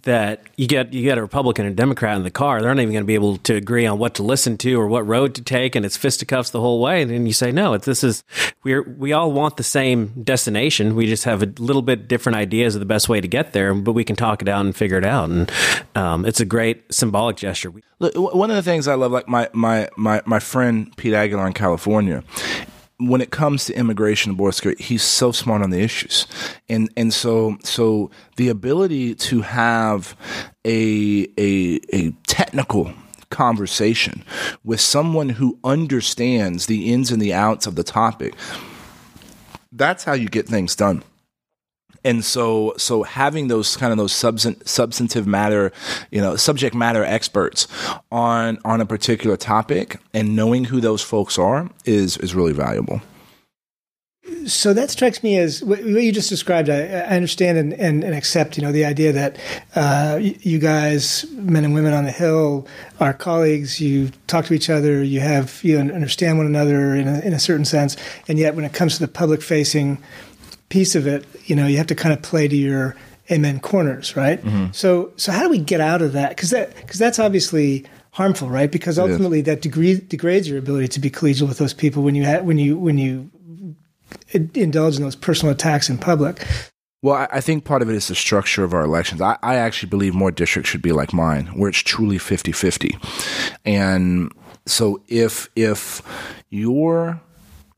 that 0.03 0.43
you 0.57 0.67
get 0.67 0.93
you 0.93 1.03
get 1.03 1.17
a 1.17 1.21
Republican 1.21 1.65
and 1.65 1.75
Democrat 1.75 2.17
in 2.17 2.23
the 2.23 2.31
car, 2.31 2.61
they're 2.61 2.73
not 2.73 2.81
even 2.81 2.93
going 2.93 3.03
to 3.03 3.07
be 3.07 3.15
able 3.15 3.37
to 3.37 3.55
agree 3.55 3.85
on 3.85 3.97
what 3.99 4.15
to 4.15 4.23
listen 4.23 4.57
to 4.57 4.79
or 4.79 4.87
what 4.87 5.05
road 5.07 5.35
to 5.35 5.41
take, 5.41 5.75
and 5.75 5.85
it's 5.85 5.97
fisticuffs 5.97 6.49
the 6.49 6.59
whole 6.59 6.81
way. 6.81 7.01
And 7.01 7.11
then 7.11 7.25
you 7.25 7.33
say, 7.33 7.51
no, 7.51 7.77
this 7.77 8.03
is 8.03 8.23
we 8.63 8.79
we 8.79 9.13
all 9.13 9.31
want 9.31 9.57
the 9.57 9.63
same 9.63 10.07
destination. 10.23 10.95
We 10.95 11.07
just 11.07 11.23
have 11.23 11.41
a 11.41 11.47
little 11.57 11.81
bit 11.81 12.07
different 12.07 12.35
ideas 12.35 12.75
of 12.75 12.79
the 12.79 12.85
best 12.85 13.09
way 13.09 13.21
to 13.21 13.27
get 13.27 13.53
there, 13.53 13.73
but 13.73 13.93
we 13.93 14.03
can 14.03 14.15
talk 14.15 14.41
it 14.41 14.47
out 14.47 14.65
and 14.65 14.75
figure 14.75 14.97
it 14.97 15.05
out. 15.05 15.29
And 15.29 15.51
um, 15.95 16.25
it's 16.25 16.39
a 16.39 16.45
great 16.45 16.93
symbolic 16.93 17.37
gesture. 17.37 17.71
Look, 17.99 18.15
one 18.15 18.49
of 18.49 18.55
the 18.55 18.63
things 18.63 18.87
I 18.87 18.95
love, 18.95 19.11
like 19.11 19.27
my 19.27 19.49
my 19.53 19.89
my 19.97 20.21
my 20.25 20.39
friend 20.39 20.95
Pete 20.97 21.13
Aguilar 21.13 21.47
in 21.47 21.53
California, 21.53 22.23
when 22.97 23.21
it 23.21 23.31
comes 23.31 23.65
to 23.65 23.73
immigration 23.73 24.31
and 24.31 24.37
border 24.37 24.53
security, 24.53 24.83
he's 24.83 25.03
so 25.03 25.31
smart 25.31 25.61
on 25.61 25.69
the 25.69 25.81
issues, 25.81 26.27
and 26.69 26.89
and 26.95 27.13
so 27.13 27.57
so 27.63 28.09
the 28.37 28.49
ability 28.49 29.15
to 29.15 29.41
have 29.41 30.15
a 30.65 31.27
a 31.37 31.79
a 31.93 32.11
technical 32.27 32.93
conversation 33.29 34.23
with 34.63 34.79
someone 34.79 35.29
who 35.29 35.57
understands 35.63 36.67
the 36.67 36.91
ins 36.91 37.11
and 37.11 37.21
the 37.21 37.33
outs 37.33 37.67
of 37.67 37.75
the 37.75 37.83
topic. 37.83 38.33
That's 39.71 40.05
how 40.05 40.13
you 40.13 40.29
get 40.29 40.47
things 40.47 40.75
done 40.75 41.03
and 42.05 42.23
so 42.23 42.73
so 42.77 43.03
having 43.03 43.49
those 43.49 43.75
kind 43.75 43.91
of 43.91 43.97
those 43.97 44.13
substan- 44.13 44.65
substantive 44.65 45.27
matter 45.27 45.73
you 46.11 46.21
know 46.21 46.37
subject 46.37 46.73
matter 46.73 47.03
experts 47.03 47.67
on 48.11 48.57
on 48.63 48.79
a 48.79 48.85
particular 48.85 49.35
topic 49.35 49.99
and 50.13 50.35
knowing 50.35 50.65
who 50.65 50.79
those 50.79 51.01
folks 51.01 51.37
are 51.37 51.69
is 51.83 52.15
is 52.17 52.33
really 52.33 52.53
valuable 52.53 53.01
so 54.47 54.73
that 54.73 54.89
strikes 54.89 55.23
me 55.23 55.37
as 55.37 55.63
what 55.63 55.83
you 55.83 56.11
just 56.11 56.29
described. 56.29 56.69
I, 56.69 56.81
I 56.81 57.15
understand 57.15 57.57
and, 57.57 57.73
and, 57.73 58.03
and, 58.03 58.15
accept, 58.15 58.57
you 58.57 58.63
know, 58.63 58.71
the 58.71 58.85
idea 58.85 59.11
that 59.11 59.37
uh, 59.75 60.19
you 60.21 60.57
guys, 60.59 61.25
men 61.31 61.63
and 61.63 61.73
women 61.73 61.93
on 61.93 62.05
the 62.05 62.11
Hill, 62.11 62.67
are 62.99 63.13
colleagues. 63.13 63.79
You 63.79 64.11
talk 64.27 64.45
to 64.45 64.53
each 64.53 64.69
other. 64.69 65.03
You 65.03 65.19
have 65.19 65.63
you 65.63 65.77
understand 65.77 66.37
one 66.37 66.47
another 66.47 66.95
in 66.95 67.07
a, 67.07 67.19
in 67.19 67.33
a 67.33 67.39
certain 67.39 67.65
sense. 67.65 67.97
And 68.27 68.39
yet, 68.39 68.55
when 68.55 68.65
it 68.65 68.73
comes 68.73 68.95
to 68.95 68.99
the 68.99 69.07
public-facing 69.07 69.99
piece 70.69 70.95
of 70.95 71.07
it, 71.07 71.25
you 71.45 71.55
know, 71.55 71.67
you 71.67 71.77
have 71.77 71.87
to 71.87 71.95
kind 71.95 72.13
of 72.13 72.21
play 72.21 72.47
to 72.47 72.55
your 72.55 72.95
amen 73.31 73.59
corners, 73.59 74.15
right? 74.15 74.41
Mm-hmm. 74.41 74.71
So, 74.71 75.11
so 75.15 75.31
how 75.31 75.43
do 75.43 75.49
we 75.49 75.59
get 75.59 75.81
out 75.81 76.01
of 76.01 76.13
that? 76.13 76.29
Because 76.29 76.51
that 76.51 76.75
because 76.75 76.99
that's 76.99 77.19
obviously 77.19 77.85
harmful, 78.11 78.49
right? 78.49 78.71
Because 78.71 78.97
ultimately 78.97 79.41
that 79.41 79.61
degree, 79.61 79.99
degrades 79.99 80.47
your 80.47 80.57
ability 80.57 80.87
to 80.89 80.99
be 80.99 81.09
collegial 81.09 81.47
with 81.47 81.57
those 81.57 81.73
people 81.73 82.03
when 82.03 82.15
you 82.15 82.25
ha- 82.25 82.41
when 82.41 82.57
you 82.57 82.77
when 82.77 82.97
you 82.97 83.29
indulge 84.31 84.97
in 84.97 85.03
those 85.03 85.15
personal 85.15 85.53
attacks 85.53 85.89
in 85.89 85.97
public. 85.97 86.45
Well, 87.01 87.27
I 87.29 87.39
think 87.39 87.65
part 87.65 87.83
of 87.83 87.89
it 87.89 87.95
is 87.95 88.07
the 88.07 88.15
structure 88.15 88.63
of 88.63 88.73
our 88.73 88.81
elections. 88.81 89.21
I, 89.21 89.37
I 89.43 89.57
actually 89.57 89.89
believe 89.89 90.15
more 90.15 90.31
districts 90.31 90.71
should 90.71 90.81
be 90.81 90.91
like 90.91 91.13
mine, 91.13 91.47
where 91.47 91.69
it's 91.69 91.77
truly 91.77 92.17
50 92.17 92.51
50. 92.51 92.97
And 93.63 94.31
so 94.65 95.01
if 95.07 95.49
if 95.55 96.01
you're 96.49 97.21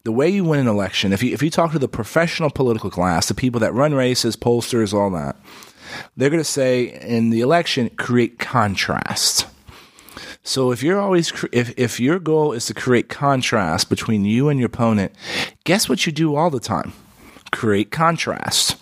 the 0.08 0.13
way 0.13 0.30
you 0.30 0.46
win 0.46 0.62
an 0.62 0.67
election, 0.70 1.12
if 1.12 1.22
you, 1.22 1.34
if 1.34 1.43
you 1.43 1.50
talk 1.50 1.74
to 1.74 1.80
the 1.80 1.89
professional 1.89 2.50
political 2.50 2.89
class, 2.89 3.28
the 3.28 3.34
people 3.34 3.60
that 3.60 3.74
run 3.74 3.93
races, 3.93 4.38
pollsters, 4.38 4.93
all 4.93 5.10
that, 5.10 5.36
they're 6.15 6.30
going 6.30 6.39
to 6.39 6.46
say 6.46 6.98
in 7.02 7.30
the 7.30 7.41
election, 7.41 7.89
create 7.98 8.39
contrast. 8.39 9.48
So 10.43 10.72
if 10.72 10.82
you're 10.82 10.98
always 10.98 11.34
if 11.52 11.78
if 11.78 12.00
your 12.00 12.20
goal 12.20 12.54
is 12.54 12.67
to 12.67 12.74
create 12.74 13.10
contrast 13.10 13.89
between 13.89 14.24
you 14.24 14.48
and 14.48 14.58
your 14.58 14.67
opponent, 14.67 15.12
guess 15.65 15.89
what 15.89 16.06
you 16.06 16.13
do 16.13 16.38
all 16.38 16.50
the 16.50 16.62
time? 16.62 16.93
Create 17.52 17.91
contrast. 17.91 18.78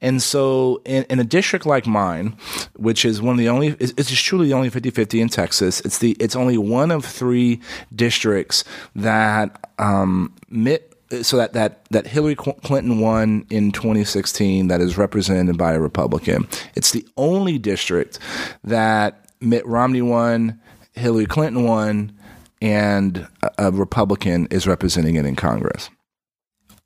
And 0.00 0.22
so, 0.22 0.80
in, 0.84 1.04
in, 1.10 1.18
a 1.18 1.24
district 1.24 1.66
like 1.66 1.86
mine, 1.86 2.36
which 2.76 3.04
is 3.04 3.20
one 3.20 3.32
of 3.32 3.38
the 3.38 3.48
only, 3.48 3.68
it's, 3.80 3.92
it's 3.96 4.10
truly 4.10 4.46
the 4.46 4.54
only 4.54 4.70
50 4.70 4.90
50 4.90 5.20
in 5.20 5.28
Texas, 5.28 5.80
it's, 5.80 5.98
the, 5.98 6.12
it's 6.20 6.36
only 6.36 6.56
one 6.56 6.90
of 6.90 7.04
three 7.04 7.60
districts 7.94 8.62
that 8.94 9.70
um, 9.78 10.34
Mitt 10.48 10.94
so 11.22 11.38
that, 11.38 11.54
that, 11.54 11.86
that 11.90 12.06
Hillary 12.06 12.34
Clinton 12.34 13.00
won 13.00 13.46
in 13.48 13.72
2016 13.72 14.68
that 14.68 14.80
is 14.80 14.98
represented 14.98 15.56
by 15.56 15.72
a 15.72 15.80
Republican. 15.80 16.46
It's 16.74 16.90
the 16.90 17.06
only 17.16 17.58
district 17.58 18.18
that 18.62 19.30
Mitt 19.40 19.66
Romney 19.66 20.02
won, 20.02 20.60
Hillary 20.92 21.24
Clinton 21.26 21.64
won, 21.64 22.12
and 22.60 23.26
a, 23.42 23.50
a 23.58 23.70
Republican 23.70 24.48
is 24.50 24.66
representing 24.66 25.16
it 25.16 25.24
in 25.24 25.34
Congress. 25.34 25.88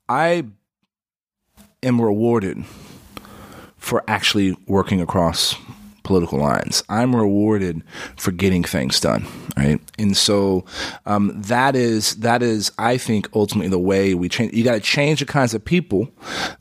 I 0.07 0.45
am 1.81 1.99
rewarded 1.99 2.63
for 3.83 4.01
actually 4.07 4.55
working 4.65 5.01
across 5.01 5.57
political 6.03 6.39
lines. 6.39 6.83
I'm 6.87 7.13
rewarded 7.13 7.81
for 8.15 8.31
getting 8.31 8.63
things 8.63 8.97
done, 9.01 9.27
right? 9.57 9.77
And 9.99 10.15
so 10.15 10.63
um, 11.05 11.33
that 11.41 11.75
is 11.75 12.15
that 12.17 12.41
is 12.41 12.71
I 12.77 12.97
think 12.97 13.27
ultimately 13.35 13.67
the 13.67 13.77
way 13.77 14.13
we 14.13 14.29
change. 14.29 14.53
You 14.53 14.63
got 14.63 14.75
to 14.75 14.79
change 14.79 15.19
the 15.19 15.25
kinds 15.25 15.53
of 15.53 15.65
people 15.65 16.09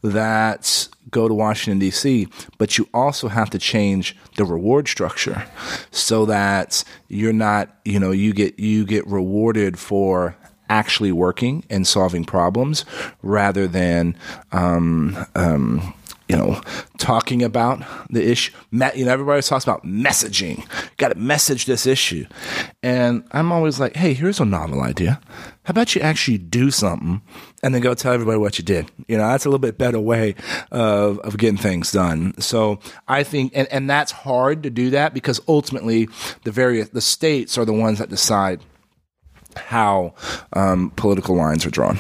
that 0.03 0.89
go 1.13 1.29
to 1.29 1.35
Washington, 1.35 1.79
D.C., 1.79 2.27
but 2.59 2.77
you 2.77 2.89
also 2.93 3.29
have 3.29 3.51
to 3.51 3.59
change 3.59 4.17
the 4.37 4.45
reward 4.45 4.89
structure 4.89 5.47
so 5.93 6.27
that 6.27 6.83
you're 7.07 7.33
not, 7.33 7.69
you 7.85 8.01
know, 8.01 8.11
you 8.11 8.33
get 8.33 8.59
you 8.59 8.85
get 8.85 9.07
rewarded 9.07 9.79
for 9.79 10.37
actually 10.69 11.13
working 11.13 11.65
and 11.71 11.87
solving 11.87 12.25
problems 12.25 12.85
rather 13.23 13.69
than 13.69 14.17
um, 14.51 15.17
um, 15.37 15.95
you 16.33 16.39
know, 16.39 16.59
talking 16.97 17.43
about 17.43 17.85
the 18.09 18.27
issue. 18.27 18.53
You 18.71 19.05
know, 19.05 19.13
everybody 19.13 19.43
talks 19.43 19.65
about 19.65 19.85
messaging. 19.85 20.67
Got 20.97 21.11
to 21.11 21.15
message 21.19 21.67
this 21.67 21.87
issue. 21.87 22.25
And 22.83 23.25
I'm 23.33 23.53
always 23.53 23.79
like, 23.79 23.97
hey, 23.97 24.15
here's 24.15 24.41
a 24.41 24.47
novel 24.47 24.81
idea. 24.81 25.21
How 25.65 25.73
about 25.73 25.95
you 25.95 26.01
actually 26.01 26.39
do 26.39 26.71
something 26.71 27.21
and 27.63 27.75
then 27.75 27.83
go 27.83 27.93
tell 27.93 28.15
everybody 28.15 28.39
what 28.39 28.59
you 28.59 28.65
did? 28.65 28.91
You 29.09 29.19
know, 29.19 29.29
that's 29.29 29.45
a 29.45 29.49
little 29.49 29.59
bit 29.59 29.77
better 29.77 30.01
way 30.01 30.35
of, 30.71 31.19
of 31.19 31.37
getting 31.37 31.59
things 31.59 31.93
done. 31.93 32.33
So 32.41 32.81
I 33.07 33.25
think, 33.25 33.53
and, 33.55 33.69
and 33.71 33.91
that's 33.91 34.11
hard 34.11 34.63
to 34.63 34.71
do 34.71 34.89
that 34.89 35.13
because 35.13 35.39
ultimately 35.47 36.09
the 36.45 36.51
various, 36.51 36.89
the 36.89 37.03
states 37.03 37.59
are 37.59 37.67
the 37.67 37.75
ones 37.75 37.99
that 37.99 38.09
decide 38.09 38.63
how 39.55 40.15
um, 40.55 40.93
political 40.97 41.37
lines 41.37 41.67
are 41.67 41.71
drawn. 41.71 41.99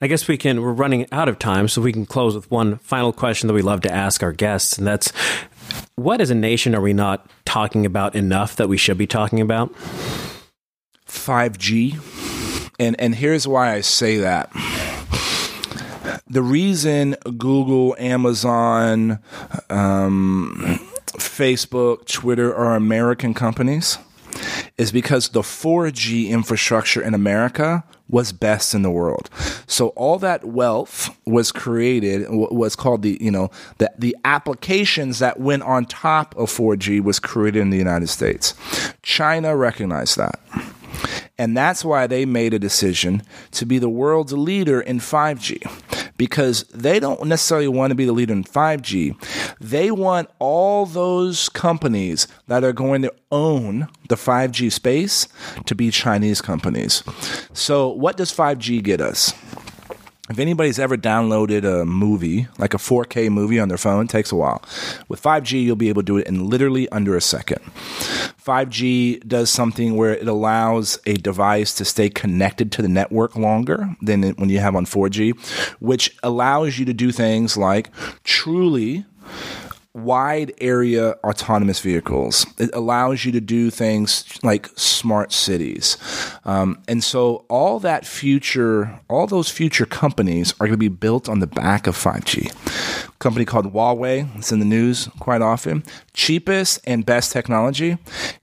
I 0.00 0.08
guess 0.08 0.28
we 0.28 0.36
can, 0.36 0.60
we're 0.60 0.72
running 0.72 1.06
out 1.10 1.28
of 1.28 1.38
time, 1.38 1.68
so 1.68 1.80
we 1.80 1.92
can 1.92 2.04
close 2.04 2.34
with 2.34 2.50
one 2.50 2.76
final 2.78 3.14
question 3.14 3.46
that 3.46 3.54
we 3.54 3.62
love 3.62 3.80
to 3.82 3.90
ask 3.90 4.22
our 4.22 4.32
guests, 4.32 4.76
and 4.76 4.86
that's 4.86 5.10
what 5.94 6.20
as 6.20 6.28
a 6.28 6.34
nation 6.34 6.74
are 6.74 6.82
we 6.82 6.92
not 6.92 7.26
talking 7.46 7.86
about 7.86 8.14
enough 8.14 8.56
that 8.56 8.68
we 8.68 8.76
should 8.76 8.98
be 8.98 9.06
talking 9.06 9.40
about? 9.40 9.72
5G. 11.06 11.98
And, 12.78 13.00
and 13.00 13.14
here's 13.14 13.48
why 13.48 13.72
I 13.72 13.80
say 13.80 14.18
that. 14.18 14.52
The 16.26 16.42
reason 16.42 17.16
Google, 17.38 17.96
Amazon, 17.98 19.20
um, 19.70 20.78
Facebook, 21.16 22.06
Twitter 22.06 22.54
are 22.54 22.74
American 22.74 23.32
companies 23.32 23.96
is 24.76 24.92
because 24.92 25.30
the 25.30 25.40
4G 25.40 26.28
infrastructure 26.28 27.00
in 27.00 27.14
America 27.14 27.82
was 28.08 28.32
best 28.32 28.74
in 28.74 28.82
the 28.82 28.90
world. 28.90 29.28
So 29.66 29.88
all 29.88 30.18
that 30.18 30.44
wealth 30.44 31.10
was 31.26 31.50
created 31.50 32.26
was 32.28 32.76
called 32.76 33.02
the 33.02 33.18
you 33.20 33.30
know 33.30 33.50
the 33.78 33.90
the 33.98 34.16
applications 34.24 35.18
that 35.18 35.40
went 35.40 35.62
on 35.62 35.86
top 35.86 36.36
of 36.36 36.50
4G 36.50 37.02
was 37.02 37.18
created 37.18 37.60
in 37.60 37.70
the 37.70 37.78
United 37.78 38.08
States. 38.08 38.54
China 39.02 39.56
recognized 39.56 40.16
that. 40.16 40.40
And 41.38 41.56
that's 41.56 41.84
why 41.84 42.06
they 42.06 42.24
made 42.24 42.54
a 42.54 42.58
decision 42.58 43.22
to 43.52 43.66
be 43.66 43.78
the 43.78 43.88
world's 43.88 44.32
leader 44.32 44.80
in 44.80 44.98
5G 44.98 46.12
because 46.16 46.62
they 46.64 46.98
don't 46.98 47.26
necessarily 47.26 47.68
want 47.68 47.90
to 47.90 47.94
be 47.94 48.04
the 48.04 48.12
leader 48.12 48.32
in 48.32 48.44
5G. 48.44 49.16
They 49.60 49.90
want 49.90 50.30
all 50.38 50.86
those 50.86 51.48
companies 51.50 52.26
that 52.46 52.64
are 52.64 52.72
going 52.72 53.02
to 53.02 53.12
own 53.30 53.88
the 54.08 54.16
5G 54.16 54.72
space 54.72 55.28
to 55.66 55.74
be 55.74 55.90
Chinese 55.90 56.40
companies. 56.40 57.02
So, 57.52 57.88
what 57.88 58.16
does 58.16 58.32
5G 58.32 58.82
get 58.82 59.00
us? 59.00 59.34
If 60.28 60.40
anybody's 60.40 60.80
ever 60.80 60.96
downloaded 60.96 61.64
a 61.64 61.84
movie, 61.84 62.48
like 62.58 62.74
a 62.74 62.78
4K 62.78 63.30
movie 63.30 63.60
on 63.60 63.68
their 63.68 63.78
phone, 63.78 64.08
takes 64.08 64.32
a 64.32 64.36
while. 64.36 64.60
With 65.08 65.22
5G, 65.22 65.62
you'll 65.62 65.76
be 65.76 65.88
able 65.88 66.02
to 66.02 66.06
do 66.06 66.16
it 66.16 66.26
in 66.26 66.50
literally 66.50 66.88
under 66.88 67.16
a 67.16 67.20
second. 67.20 67.60
5G 68.44 69.26
does 69.26 69.50
something 69.50 69.96
where 69.96 70.14
it 70.14 70.26
allows 70.26 70.98
a 71.06 71.14
device 71.14 71.74
to 71.74 71.84
stay 71.84 72.08
connected 72.08 72.72
to 72.72 72.82
the 72.82 72.88
network 72.88 73.36
longer 73.36 73.94
than 74.02 74.22
when 74.32 74.48
you 74.48 74.58
have 74.58 74.74
on 74.74 74.84
4G, 74.84 75.36
which 75.80 76.16
allows 76.24 76.78
you 76.78 76.84
to 76.86 76.92
do 76.92 77.12
things 77.12 77.56
like 77.56 77.90
truly 78.24 79.04
wide 79.96 80.52
area 80.60 81.12
autonomous 81.24 81.80
vehicles. 81.80 82.46
It 82.58 82.70
allows 82.74 83.24
you 83.24 83.32
to 83.32 83.40
do 83.40 83.70
things 83.70 84.38
like 84.42 84.68
smart 84.76 85.32
cities. 85.32 85.96
Um, 86.44 86.82
and 86.86 87.02
so 87.02 87.46
all 87.48 87.80
that 87.80 88.06
future, 88.06 89.00
all 89.08 89.26
those 89.26 89.48
future 89.48 89.86
companies 89.86 90.52
are 90.60 90.66
going 90.66 90.72
to 90.72 90.76
be 90.76 90.88
built 90.88 91.28
on 91.28 91.40
the 91.40 91.46
back 91.46 91.86
of 91.86 91.96
5G. 91.96 93.08
A 93.08 93.12
company 93.18 93.46
called 93.46 93.72
Huawei, 93.72 94.36
it's 94.36 94.52
in 94.52 94.58
the 94.58 94.66
news 94.66 95.08
quite 95.18 95.40
often. 95.40 95.82
Cheapest 96.12 96.78
and 96.86 97.06
best 97.06 97.32
technology. 97.32 97.96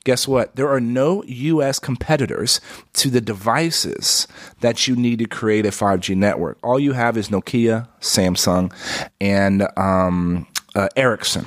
Guess 0.05 0.27
what? 0.27 0.55
There 0.55 0.69
are 0.69 0.81
no 0.81 1.23
US 1.23 1.77
competitors 1.77 2.61
to 2.93 3.11
the 3.11 3.21
devices 3.21 4.27
that 4.61 4.87
you 4.87 4.95
need 4.95 5.19
to 5.19 5.25
create 5.25 5.67
a 5.67 5.69
5G 5.69 6.15
network. 6.15 6.57
All 6.63 6.79
you 6.79 6.93
have 6.93 7.15
is 7.15 7.29
Nokia, 7.29 7.87
Samsung, 8.01 8.73
and 9.21 9.67
um, 9.77 10.47
uh, 10.75 10.89
Ericsson. 10.95 11.45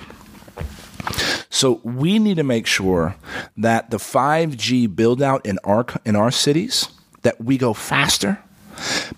So 1.51 1.81
we 1.85 2.19
need 2.19 2.37
to 2.37 2.43
make 2.43 2.67
sure 2.67 3.17
that 3.57 3.91
the 3.91 3.99
5G 3.99 4.95
build 4.95 5.23
out 5.23 5.47
in 5.47 5.59
our 5.65 5.87
in 6.05 6.17
our 6.17 6.31
cities 6.31 6.89
that 7.23 7.41
we 7.41 7.57
go 7.59 7.73
faster 7.73 8.39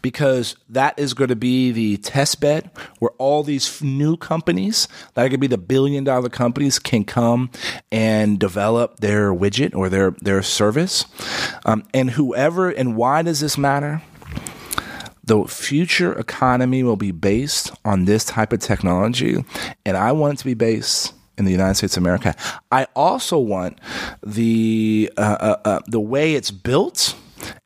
because 0.03 0.57
that 0.69 0.99
is 0.99 1.15
going 1.15 1.29
to 1.29 1.37
be 1.37 1.73
the 1.73 1.97
test 1.99 2.41
bed 2.41 2.71
where 3.01 3.11
all 3.19 3.43
these 3.43 3.83
new 3.83 4.17
companies 4.17 4.89
that 5.15 5.23
are 5.23 5.29
going 5.29 5.33
to 5.33 5.39
be 5.39 5.47
the 5.47 5.59
billion 5.59 6.05
dollar 6.05 6.29
companies 6.29 6.79
can 6.79 7.05
come 7.05 7.51
and 7.91 8.39
develop 8.39 9.01
their 9.01 9.33
widget 9.33 9.75
or 9.75 9.89
their 9.89 10.13
their 10.23 10.43
service 10.43 11.05
um, 11.65 11.83
and 11.93 12.11
whoever 12.11 12.71
and 12.71 12.97
why 12.97 13.23
does 13.23 13.41
this 13.41 13.59
matter 13.59 14.03
the 15.29 15.45
future 15.45 16.19
economy 16.19 16.83
will 16.83 16.97
be 16.97 17.13
based 17.13 17.71
on 17.85 18.07
this 18.07 18.25
type 18.25 18.53
of 18.53 18.61
technology, 18.61 19.45
and 19.85 19.97
I 19.97 20.13
want 20.13 20.35
it 20.35 20.39
to 20.39 20.45
be 20.47 20.55
based 20.55 21.13
in 21.37 21.45
the 21.45 21.53
United 21.53 21.75
States 21.75 21.97
of 21.97 22.03
America. 22.03 22.35
I 22.73 22.87
also 22.97 23.39
want 23.39 23.79
the 24.27 25.13
uh, 25.19 25.37
uh, 25.39 25.57
uh, 25.65 25.81
the 25.87 26.01
way 26.01 26.35
it's 26.35 26.51
built 26.51 27.15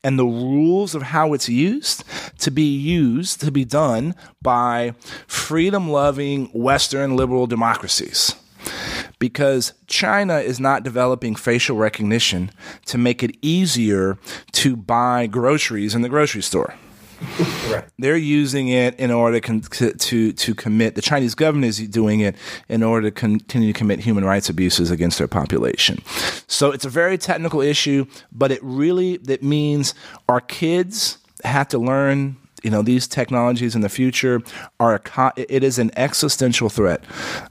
and 0.02 0.18
the 0.18 0.26
rules 0.26 0.96
of 0.96 1.02
how 1.02 1.34
it's 1.34 1.48
used 1.48 2.02
to 2.38 2.50
be 2.50 2.76
used 2.76 3.40
to 3.40 3.52
be 3.52 3.64
done 3.64 4.16
by 4.42 4.94
freedom 5.28 5.88
loving 5.88 6.46
Western 6.46 7.16
liberal 7.16 7.46
democracies. 7.46 8.34
Because 9.20 9.72
China 9.86 10.38
is 10.38 10.58
not 10.58 10.82
developing 10.82 11.36
facial 11.36 11.76
recognition 11.76 12.50
to 12.86 12.98
make 12.98 13.22
it 13.22 13.36
easier 13.40 14.18
to 14.50 14.74
buy 14.76 15.28
groceries 15.28 15.94
in 15.94 16.02
the 16.02 16.08
grocery 16.08 16.42
store. 16.42 16.74
Right. 17.70 17.84
They're 17.98 18.16
using 18.16 18.68
it 18.68 18.98
in 18.98 19.10
order 19.10 19.40
to, 19.40 19.92
to 19.92 20.32
to 20.32 20.54
commit. 20.54 20.94
The 20.94 21.00
Chinese 21.00 21.34
government 21.34 21.70
is 21.70 21.78
doing 21.88 22.20
it 22.20 22.36
in 22.68 22.82
order 22.82 23.08
to 23.08 23.10
continue 23.10 23.72
to 23.72 23.78
commit 23.78 24.00
human 24.00 24.24
rights 24.24 24.50
abuses 24.50 24.90
against 24.90 25.16
their 25.16 25.28
population. 25.28 26.02
So 26.48 26.70
it's 26.70 26.84
a 26.84 26.90
very 26.90 27.16
technical 27.16 27.62
issue, 27.62 28.06
but 28.30 28.50
it 28.50 28.60
really 28.62 29.16
that 29.18 29.42
means 29.42 29.94
our 30.28 30.40
kids 30.40 31.18
have 31.44 31.68
to 31.68 31.78
learn 31.78 32.36
you 32.62 32.70
know 32.70 32.82
these 32.82 33.06
technologies 33.06 33.74
in 33.74 33.80
the 33.80 33.88
future 33.88 34.40
are 34.78 35.00
a, 35.16 35.32
it 35.36 35.64
is 35.64 35.78
an 35.78 35.90
existential 35.96 36.68
threat 36.68 37.04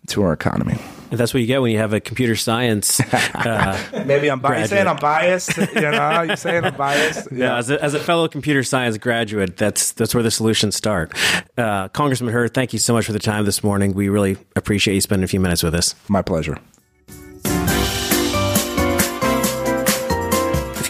to 0.08 0.24
our 0.24 0.34
economy 0.34 0.78
that's 1.12 1.34
what 1.34 1.42
you 1.42 1.48
get 1.48 1.62
when 1.62 1.72
you 1.72 1.78
have 1.78 1.94
a 1.94 2.00
computer 2.00 2.36
science. 2.36 3.02
Uh, 3.42 4.04
Maybe 4.06 4.30
I'm 4.30 4.40
biased. 4.40 4.70
saying 4.70 4.88
I'm 4.88 4.98
biased. 4.98 5.58
You 5.58 5.92
know, 5.92 6.22
you're 6.22 6.36
saying 6.36 6.64
I'm 6.64 6.76
biased. 6.76 7.32
Yeah. 7.32 7.38
No, 7.52 7.56
as 7.56 7.70
a, 7.72 7.84
as 7.84 7.94
a, 7.94 8.00
fellow 8.00 8.28
computer 8.28 8.62
science 8.64 8.98
graduate, 8.98 9.58
that's 9.58 9.94
that's 9.94 10.14
where 10.14 10.22
the 10.22 10.30
solutions 10.30 10.76
start. 10.76 11.12
Uh, 11.58 11.88
Congressman 11.90 12.32
Hurd, 12.32 12.54
thank 12.54 12.74
you 12.74 12.80
so 12.80 12.94
much 12.94 13.06
for 13.06 13.14
the 13.14 13.20
time 13.20 13.46
this 13.46 13.64
morning. 13.64 13.94
We 13.94 14.10
really 14.10 14.38
appreciate 14.56 14.94
you 14.96 15.02
spending 15.02 15.24
a 15.24 15.28
few 15.28 15.40
minutes 15.40 15.64
with 15.64 15.74
us. 15.74 15.96
My 16.08 16.22
pleasure. 16.22 16.58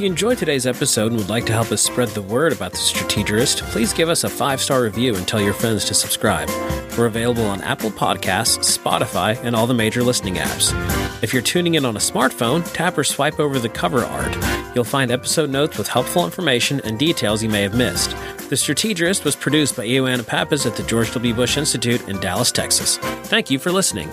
You 0.01 0.07
enjoyed 0.07 0.37
today's 0.37 0.65
episode 0.65 1.11
and 1.11 1.17
would 1.17 1.29
like 1.29 1.45
to 1.45 1.53
help 1.53 1.71
us 1.71 1.81
spread 1.81 2.07
the 2.09 2.21
word 2.21 2.51
about 2.51 2.71
the 2.71 2.77
Strategist, 2.77 3.61
please 3.65 3.93
give 3.93 4.09
us 4.09 4.23
a 4.23 4.29
five 4.29 4.59
star 4.59 4.81
review 4.81 5.15
and 5.15 5.27
tell 5.27 5.39
your 5.39 5.53
friends 5.53 5.85
to 5.85 5.93
subscribe. 5.93 6.49
We're 6.97 7.05
available 7.05 7.45
on 7.45 7.61
Apple 7.61 7.91
Podcasts, 7.91 8.77
Spotify, 8.77 9.41
and 9.43 9.55
all 9.55 9.67
the 9.67 9.73
major 9.73 10.01
listening 10.01 10.35
apps. 10.35 10.73
If 11.21 11.33
you're 11.33 11.43
tuning 11.43 11.75
in 11.75 11.85
on 11.85 11.95
a 11.95 11.99
smartphone, 11.99 12.69
tap 12.73 12.97
or 12.97 13.03
swipe 13.03 13.39
over 13.39 13.59
the 13.59 13.69
cover 13.69 14.03
art. 14.03 14.35
You'll 14.75 14.85
find 14.85 15.11
episode 15.11 15.51
notes 15.51 15.77
with 15.77 15.87
helpful 15.87 16.25
information 16.25 16.81
and 16.83 16.97
details 16.97 17.43
you 17.43 17.49
may 17.49 17.61
have 17.61 17.75
missed. 17.75 18.15
The 18.49 18.57
Strategist 18.57 19.23
was 19.23 19.35
produced 19.35 19.77
by 19.77 19.85
Ioana 19.85 20.25
Pappas 20.25 20.65
at 20.65 20.75
the 20.75 20.83
George 20.83 21.13
W. 21.13 21.33
Bush 21.33 21.57
Institute 21.57 22.07
in 22.09 22.19
Dallas, 22.19 22.51
Texas. 22.51 22.97
Thank 22.97 23.51
you 23.51 23.59
for 23.59 23.71
listening. 23.71 24.09